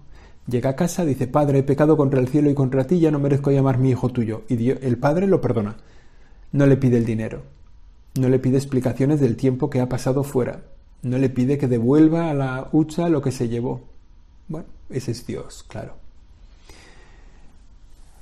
Llega 0.46 0.70
a 0.70 0.76
casa, 0.76 1.04
dice, 1.04 1.26
Padre, 1.26 1.61
he 1.61 1.62
pecado 1.62 1.96
contra 1.96 2.20
el 2.20 2.28
cielo 2.28 2.50
y 2.50 2.54
contra 2.54 2.87
ti, 2.87 3.00
ya 3.00 3.11
no 3.11 3.18
merezco 3.18 3.50
llamar 3.50 3.78
mi 3.78 3.90
hijo 3.90 4.11
tuyo. 4.11 4.42
Y 4.48 4.70
el 4.70 4.98
Padre 4.98 5.26
lo 5.26 5.40
perdona. 5.40 5.76
No 6.52 6.66
le 6.66 6.76
pide 6.76 6.98
el 6.98 7.07
dinero. 7.07 7.42
No 8.18 8.28
le 8.28 8.38
pide 8.38 8.59
explicaciones 8.59 9.20
del 9.20 9.37
tiempo 9.37 9.70
que 9.70 9.80
ha 9.80 9.88
pasado 9.88 10.22
fuera. 10.22 10.62
No 11.02 11.18
le 11.18 11.30
pide 11.30 11.59
que 11.59 11.68
devuelva 11.68 12.30
a 12.30 12.35
la 12.35 12.68
hucha 12.72 13.09
lo 13.09 13.22
que 13.22 13.33
se 13.33 13.48
llevó. 13.48 13.83
Bueno, 14.48 14.66
ese 14.90 15.11
es 15.12 15.26
Dios, 15.26 15.64
claro. 15.66 15.96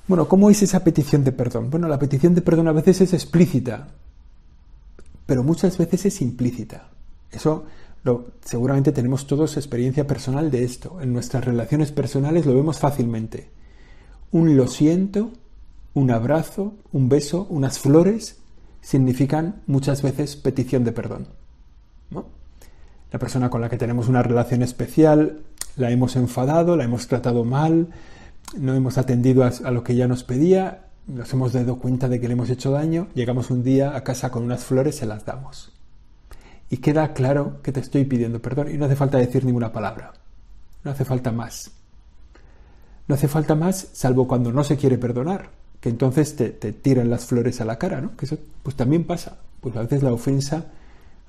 Bueno, 0.06 0.28
¿cómo 0.28 0.50
es 0.50 0.62
esa 0.62 0.82
petición 0.82 1.24
de 1.24 1.32
perdón? 1.32 1.70
Bueno, 1.70 1.88
la 1.88 1.98
petición 1.98 2.34
de 2.34 2.42
perdón 2.42 2.68
a 2.68 2.72
veces 2.72 3.00
es 3.00 3.12
explícita, 3.12 3.88
pero 5.26 5.42
muchas 5.42 5.78
veces 5.78 6.06
es 6.06 6.20
implícita. 6.20 6.88
Eso 7.30 7.64
seguramente 8.44 8.92
tenemos 8.92 9.26
todos 9.26 9.56
experiencia 9.56 10.06
personal 10.06 10.50
de 10.50 10.64
esto. 10.64 11.00
En 11.00 11.12
nuestras 11.12 11.44
relaciones 11.44 11.92
personales 11.92 12.46
lo 12.46 12.54
vemos 12.54 12.78
fácilmente. 12.78 13.50
Un 14.30 14.56
lo 14.56 14.66
siento, 14.66 15.30
un 15.94 16.10
abrazo, 16.10 16.74
un 16.90 17.08
beso, 17.08 17.46
unas 17.50 17.78
flores 17.78 18.38
significan 18.80 19.62
muchas 19.66 20.02
veces 20.02 20.36
petición 20.36 20.84
de 20.84 20.92
perdón. 20.92 21.28
La 23.12 23.18
persona 23.18 23.50
con 23.50 23.60
la 23.60 23.68
que 23.68 23.76
tenemos 23.76 24.08
una 24.08 24.22
relación 24.22 24.62
especial 24.62 25.40
la 25.76 25.90
hemos 25.90 26.16
enfadado, 26.16 26.78
la 26.78 26.84
hemos 26.84 27.08
tratado 27.08 27.44
mal, 27.44 27.88
no 28.56 28.74
hemos 28.74 28.96
atendido 28.96 29.44
a, 29.44 29.70
lo 29.70 29.84
que 29.84 29.92
ella 29.92 30.08
nos 30.08 30.24
pedía, 30.24 30.86
nos 31.06 31.30
hemos 31.34 31.52
dado 31.52 31.78
cuenta 31.78 32.08
de 32.08 32.20
que 32.20 32.26
le 32.26 32.32
hemos 32.32 32.48
hecho 32.48 32.70
daño, 32.70 33.08
llegamos 33.14 33.50
un 33.50 33.62
día 33.62 33.94
a 33.94 34.02
casa 34.02 34.30
con 34.30 34.44
unas 34.44 34.64
flores, 34.64 34.96
se 34.96 35.04
las 35.04 35.26
damos 35.26 35.72
y 36.72 36.78
queda 36.78 37.12
claro 37.12 37.60
que 37.62 37.70
te 37.70 37.80
estoy 37.80 38.06
pidiendo 38.06 38.40
perdón 38.40 38.74
y 38.74 38.78
no 38.78 38.86
hace 38.86 38.96
falta 38.96 39.18
decir 39.18 39.44
ninguna 39.44 39.70
palabra. 39.70 40.14
No 40.82 40.90
hace 40.90 41.04
falta 41.04 41.30
más. 41.30 41.70
No 43.06 43.14
hace 43.14 43.28
falta 43.28 43.54
más 43.54 43.90
salvo 43.92 44.26
cuando 44.26 44.52
no 44.52 44.64
se 44.64 44.78
quiere 44.78 44.96
perdonar, 44.96 45.50
que 45.82 45.90
entonces 45.90 46.34
te, 46.34 46.48
tiran 46.50 47.10
las 47.10 47.26
flores 47.26 47.60
a 47.60 47.66
la 47.66 47.78
cara, 47.78 48.00
¿no? 48.00 48.16
Que 48.16 48.24
eso 48.24 48.38
pues 48.62 48.74
también 48.74 49.04
pasa. 49.04 49.36
Pues 49.60 49.76
a 49.76 49.82
veces 49.82 50.02
la 50.02 50.14
ofensa 50.14 50.64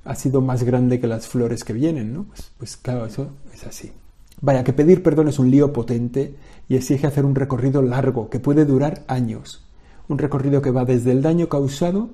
ha 0.06 0.16
sido 0.16 0.40
más 0.40 0.64
grande 0.64 1.02
que 1.02 1.08
las 1.08 1.28
flores 1.28 1.66
que 1.66 1.74
vienen, 1.74 2.14
¿no? 2.14 2.24
Pues, 2.24 2.52
pues 2.58 2.78
claro, 2.78 3.06
eso 3.06 3.32
es 3.54 3.66
así. 3.66 3.92
Vaya, 4.40 4.64
que 4.64 4.72
pedir 4.72 5.04
perdón 5.04 5.28
es 5.28 5.40
un 5.40 5.52
lío 5.52 5.74
potente 5.74 6.38
y 6.70 6.78
exige 6.78 7.06
hacer 7.06 7.26
un 7.26 7.36
recorrido 7.36 7.82
largo 7.82 8.30
que 8.30 8.40
puede 8.40 8.64
durar 8.64 9.04
años. 9.08 9.66
Un 10.08 10.20
recorrido 10.20 10.62
que 10.62 10.72
va 10.72 10.86
desde 10.86 11.12
el 11.12 11.22
daño 11.22 11.50
causado 11.50 12.12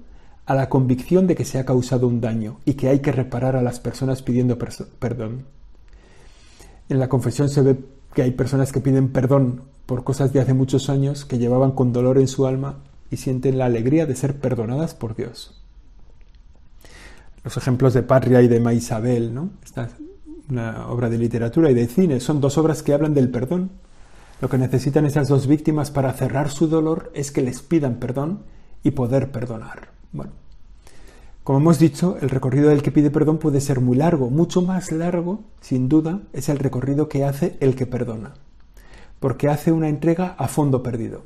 a 0.49 0.55
la 0.55 0.67
convicción 0.67 1.27
de 1.27 1.35
que 1.35 1.45
se 1.45 1.59
ha 1.59 1.65
causado 1.65 2.07
un 2.07 2.21
daño 2.21 2.59
y 2.65 2.73
que 2.73 2.89
hay 2.89 3.01
que 3.01 3.11
reparar 3.11 3.55
a 3.55 3.61
las 3.61 3.79
personas 3.79 4.23
pidiendo 4.23 4.57
perdón. 4.57 5.45
En 6.89 6.97
la 6.97 7.07
confesión 7.07 7.49
se 7.49 7.61
ve 7.61 7.77
que 8.15 8.23
hay 8.23 8.31
personas 8.31 8.71
que 8.71 8.81
piden 8.81 9.09
perdón 9.09 9.61
por 9.85 10.03
cosas 10.03 10.33
de 10.33 10.39
hace 10.39 10.55
muchos 10.55 10.89
años 10.89 11.23
que 11.23 11.37
llevaban 11.37 11.73
con 11.73 11.93
dolor 11.93 12.17
en 12.17 12.27
su 12.27 12.47
alma 12.47 12.79
y 13.11 13.17
sienten 13.17 13.59
la 13.59 13.65
alegría 13.65 14.07
de 14.07 14.15
ser 14.15 14.39
perdonadas 14.39 14.95
por 14.95 15.15
Dios. 15.15 15.61
Los 17.43 17.55
ejemplos 17.55 17.93
de 17.93 18.01
Patria 18.01 18.41
y 18.41 18.47
de 18.47 18.59
Maisabel, 18.59 19.31
¿no? 19.31 19.51
Esta 19.63 19.83
es 19.83 19.91
una 20.49 20.87
obra 20.87 21.11
de 21.11 21.19
literatura 21.19 21.69
y 21.69 21.75
de 21.75 21.85
cine. 21.85 22.19
Son 22.19 22.41
dos 22.41 22.57
obras 22.57 22.81
que 22.81 22.95
hablan 22.95 23.13
del 23.13 23.29
perdón. 23.29 23.69
Lo 24.41 24.49
que 24.49 24.57
necesitan 24.57 25.05
esas 25.05 25.27
dos 25.27 25.45
víctimas 25.45 25.91
para 25.91 26.11
cerrar 26.13 26.49
su 26.49 26.67
dolor 26.67 27.11
es 27.13 27.31
que 27.31 27.43
les 27.43 27.61
pidan 27.61 27.97
perdón 27.97 28.39
y 28.81 28.89
poder 28.91 29.31
perdonar. 29.31 29.98
Bueno, 30.11 30.31
como 31.43 31.59
hemos 31.59 31.79
dicho, 31.79 32.17
el 32.21 32.29
recorrido 32.29 32.69
del 32.69 32.81
que 32.81 32.91
pide 32.91 33.11
perdón 33.11 33.37
puede 33.37 33.61
ser 33.61 33.79
muy 33.79 33.97
largo, 33.97 34.29
mucho 34.29 34.61
más 34.61 34.91
largo, 34.91 35.41
sin 35.61 35.89
duda, 35.89 36.21
es 36.33 36.49
el 36.49 36.59
recorrido 36.59 37.09
que 37.09 37.25
hace 37.25 37.57
el 37.59 37.75
que 37.75 37.85
perdona, 37.85 38.33
porque 39.19 39.49
hace 39.49 39.71
una 39.71 39.89
entrega 39.89 40.35
a 40.37 40.47
fondo 40.47 40.83
perdido. 40.83 41.23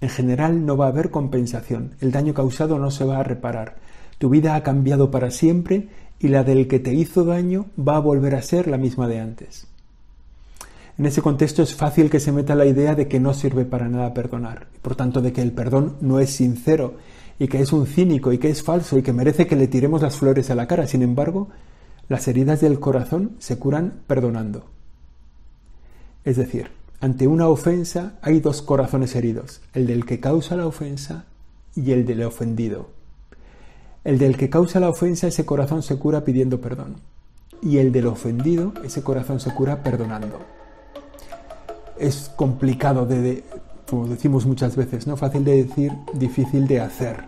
En 0.00 0.08
general 0.08 0.64
no 0.66 0.76
va 0.76 0.86
a 0.86 0.88
haber 0.88 1.10
compensación, 1.10 1.92
el 2.00 2.12
daño 2.12 2.34
causado 2.34 2.78
no 2.78 2.90
se 2.90 3.04
va 3.04 3.18
a 3.18 3.22
reparar, 3.22 3.76
tu 4.18 4.30
vida 4.30 4.54
ha 4.54 4.62
cambiado 4.62 5.10
para 5.10 5.30
siempre 5.30 5.88
y 6.18 6.28
la 6.28 6.44
del 6.44 6.68
que 6.68 6.78
te 6.78 6.94
hizo 6.94 7.24
daño 7.24 7.66
va 7.78 7.96
a 7.96 8.00
volver 8.00 8.34
a 8.34 8.42
ser 8.42 8.68
la 8.68 8.78
misma 8.78 9.08
de 9.08 9.20
antes. 9.20 9.66
En 10.98 11.04
ese 11.04 11.20
contexto 11.20 11.62
es 11.62 11.74
fácil 11.74 12.08
que 12.08 12.20
se 12.20 12.32
meta 12.32 12.54
la 12.54 12.64
idea 12.64 12.94
de 12.94 13.08
que 13.08 13.20
no 13.20 13.34
sirve 13.34 13.66
para 13.66 13.88
nada 13.88 14.14
perdonar, 14.14 14.68
y 14.74 14.78
por 14.78 14.96
tanto 14.96 15.20
de 15.20 15.34
que 15.34 15.42
el 15.42 15.52
perdón 15.52 15.96
no 16.00 16.20
es 16.20 16.30
sincero 16.30 16.94
y 17.38 17.48
que 17.48 17.60
es 17.60 17.72
un 17.72 17.86
cínico 17.86 18.32
y 18.32 18.38
que 18.38 18.50
es 18.50 18.62
falso 18.62 18.98
y 18.98 19.02
que 19.02 19.12
merece 19.12 19.46
que 19.46 19.56
le 19.56 19.68
tiremos 19.68 20.02
las 20.02 20.16
flores 20.16 20.50
a 20.50 20.54
la 20.54 20.66
cara. 20.66 20.86
Sin 20.86 21.02
embargo, 21.02 21.48
las 22.08 22.26
heridas 22.28 22.60
del 22.60 22.80
corazón 22.80 23.36
se 23.38 23.58
curan 23.58 24.00
perdonando. 24.06 24.66
Es 26.24 26.36
decir, 26.36 26.70
ante 27.00 27.26
una 27.26 27.48
ofensa 27.48 28.14
hay 28.22 28.40
dos 28.40 28.62
corazones 28.62 29.14
heridos, 29.14 29.60
el 29.74 29.86
del 29.86 30.06
que 30.06 30.20
causa 30.20 30.56
la 30.56 30.66
ofensa 30.66 31.26
y 31.74 31.92
el 31.92 32.06
del 32.06 32.22
ofendido. 32.22 32.88
El 34.02 34.18
del 34.18 34.36
que 34.36 34.48
causa 34.48 34.80
la 34.80 34.88
ofensa, 34.88 35.26
ese 35.26 35.44
corazón 35.44 35.82
se 35.82 35.98
cura 35.98 36.24
pidiendo 36.24 36.60
perdón. 36.60 36.96
Y 37.60 37.78
el 37.78 37.92
del 37.92 38.06
ofendido, 38.06 38.72
ese 38.84 39.02
corazón 39.02 39.40
se 39.40 39.52
cura 39.52 39.82
perdonando. 39.82 40.40
Es 41.98 42.30
complicado 42.36 43.06
de, 43.06 43.42
como 43.88 44.06
decimos 44.06 44.46
muchas 44.46 44.76
veces, 44.76 45.06
no 45.06 45.16
fácil 45.16 45.44
de 45.44 45.64
decir, 45.64 45.92
difícil 46.14 46.66
de 46.66 46.80
hacer. 46.80 47.24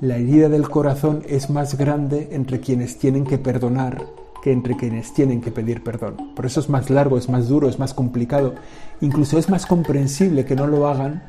La 0.00 0.16
herida 0.16 0.48
del 0.48 0.68
corazón 0.68 1.22
es 1.28 1.50
más 1.50 1.76
grande 1.78 2.30
entre 2.32 2.60
quienes 2.60 2.98
tienen 2.98 3.24
que 3.24 3.38
perdonar 3.38 4.04
que 4.42 4.52
entre 4.52 4.76
quienes 4.76 5.14
tienen 5.14 5.40
que 5.40 5.52
pedir 5.52 5.82
perdón. 5.82 6.16
Por 6.34 6.44
eso 6.44 6.60
es 6.60 6.68
más 6.68 6.90
largo, 6.90 7.16
es 7.16 7.28
más 7.28 7.48
duro, 7.48 7.68
es 7.68 7.78
más 7.78 7.94
complicado. 7.94 8.56
Incluso 9.00 9.38
es 9.38 9.48
más 9.48 9.64
comprensible 9.64 10.44
que 10.44 10.56
no 10.56 10.66
lo 10.66 10.88
hagan 10.88 11.22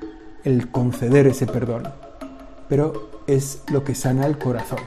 el 0.43 0.71
conceder 0.71 1.27
ese 1.27 1.45
perdón. 1.45 1.83
Pero 2.67 3.11
es 3.27 3.61
lo 3.71 3.83
que 3.83 3.95
sana 3.95 4.25
el 4.25 4.37
corazón. 4.37 4.79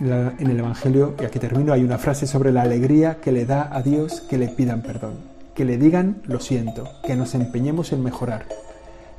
en 0.00 0.50
el 0.50 0.58
Evangelio, 0.58 1.14
y 1.20 1.24
aquí 1.24 1.38
termino, 1.38 1.72
hay 1.72 1.84
una 1.84 1.98
frase 1.98 2.26
sobre 2.26 2.52
la 2.52 2.62
alegría 2.62 3.20
que 3.20 3.32
le 3.32 3.46
da 3.46 3.68
a 3.72 3.82
Dios 3.82 4.20
que 4.20 4.38
le 4.38 4.48
pidan 4.48 4.82
perdón, 4.82 5.14
que 5.58 5.64
le 5.64 5.76
digan 5.76 6.22
lo 6.24 6.38
siento, 6.38 6.84
que 7.04 7.16
nos 7.16 7.34
empeñemos 7.34 7.92
en 7.92 8.04
mejorar. 8.04 8.46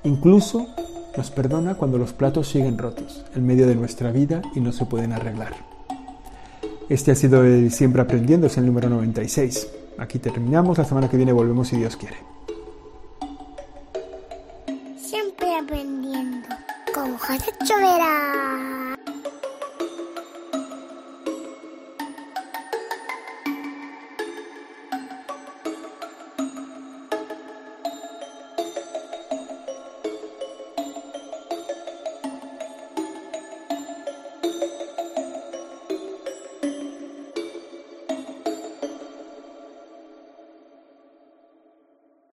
Incluso 0.06 0.68
nos 1.18 1.32
perdona 1.32 1.76
cuando 1.76 1.98
los 1.98 2.14
platos 2.14 2.48
siguen 2.48 2.78
rotos 2.78 3.26
en 3.36 3.46
medio 3.46 3.68
de 3.68 3.76
nuestra 3.76 4.10
vida 4.14 4.42
y 4.56 4.62
no 4.62 4.72
se 4.72 4.86
pueden 4.86 5.12
arreglar. 5.12 5.52
Este 6.88 7.12
ha 7.12 7.16
sido 7.16 7.44
el 7.44 7.72
Siempre 7.72 8.02
Aprendiendo, 8.02 8.48
es 8.48 8.58
el 8.58 8.66
número 8.66 8.90
96. 8.90 9.68
Aquí 9.98 10.18
terminamos, 10.18 10.78
la 10.78 10.86
semana 10.86 11.10
que 11.10 11.18
viene 11.18 11.34
volvemos 11.34 11.68
si 11.68 11.76
Dios 11.76 11.98
quiere. 11.98 12.16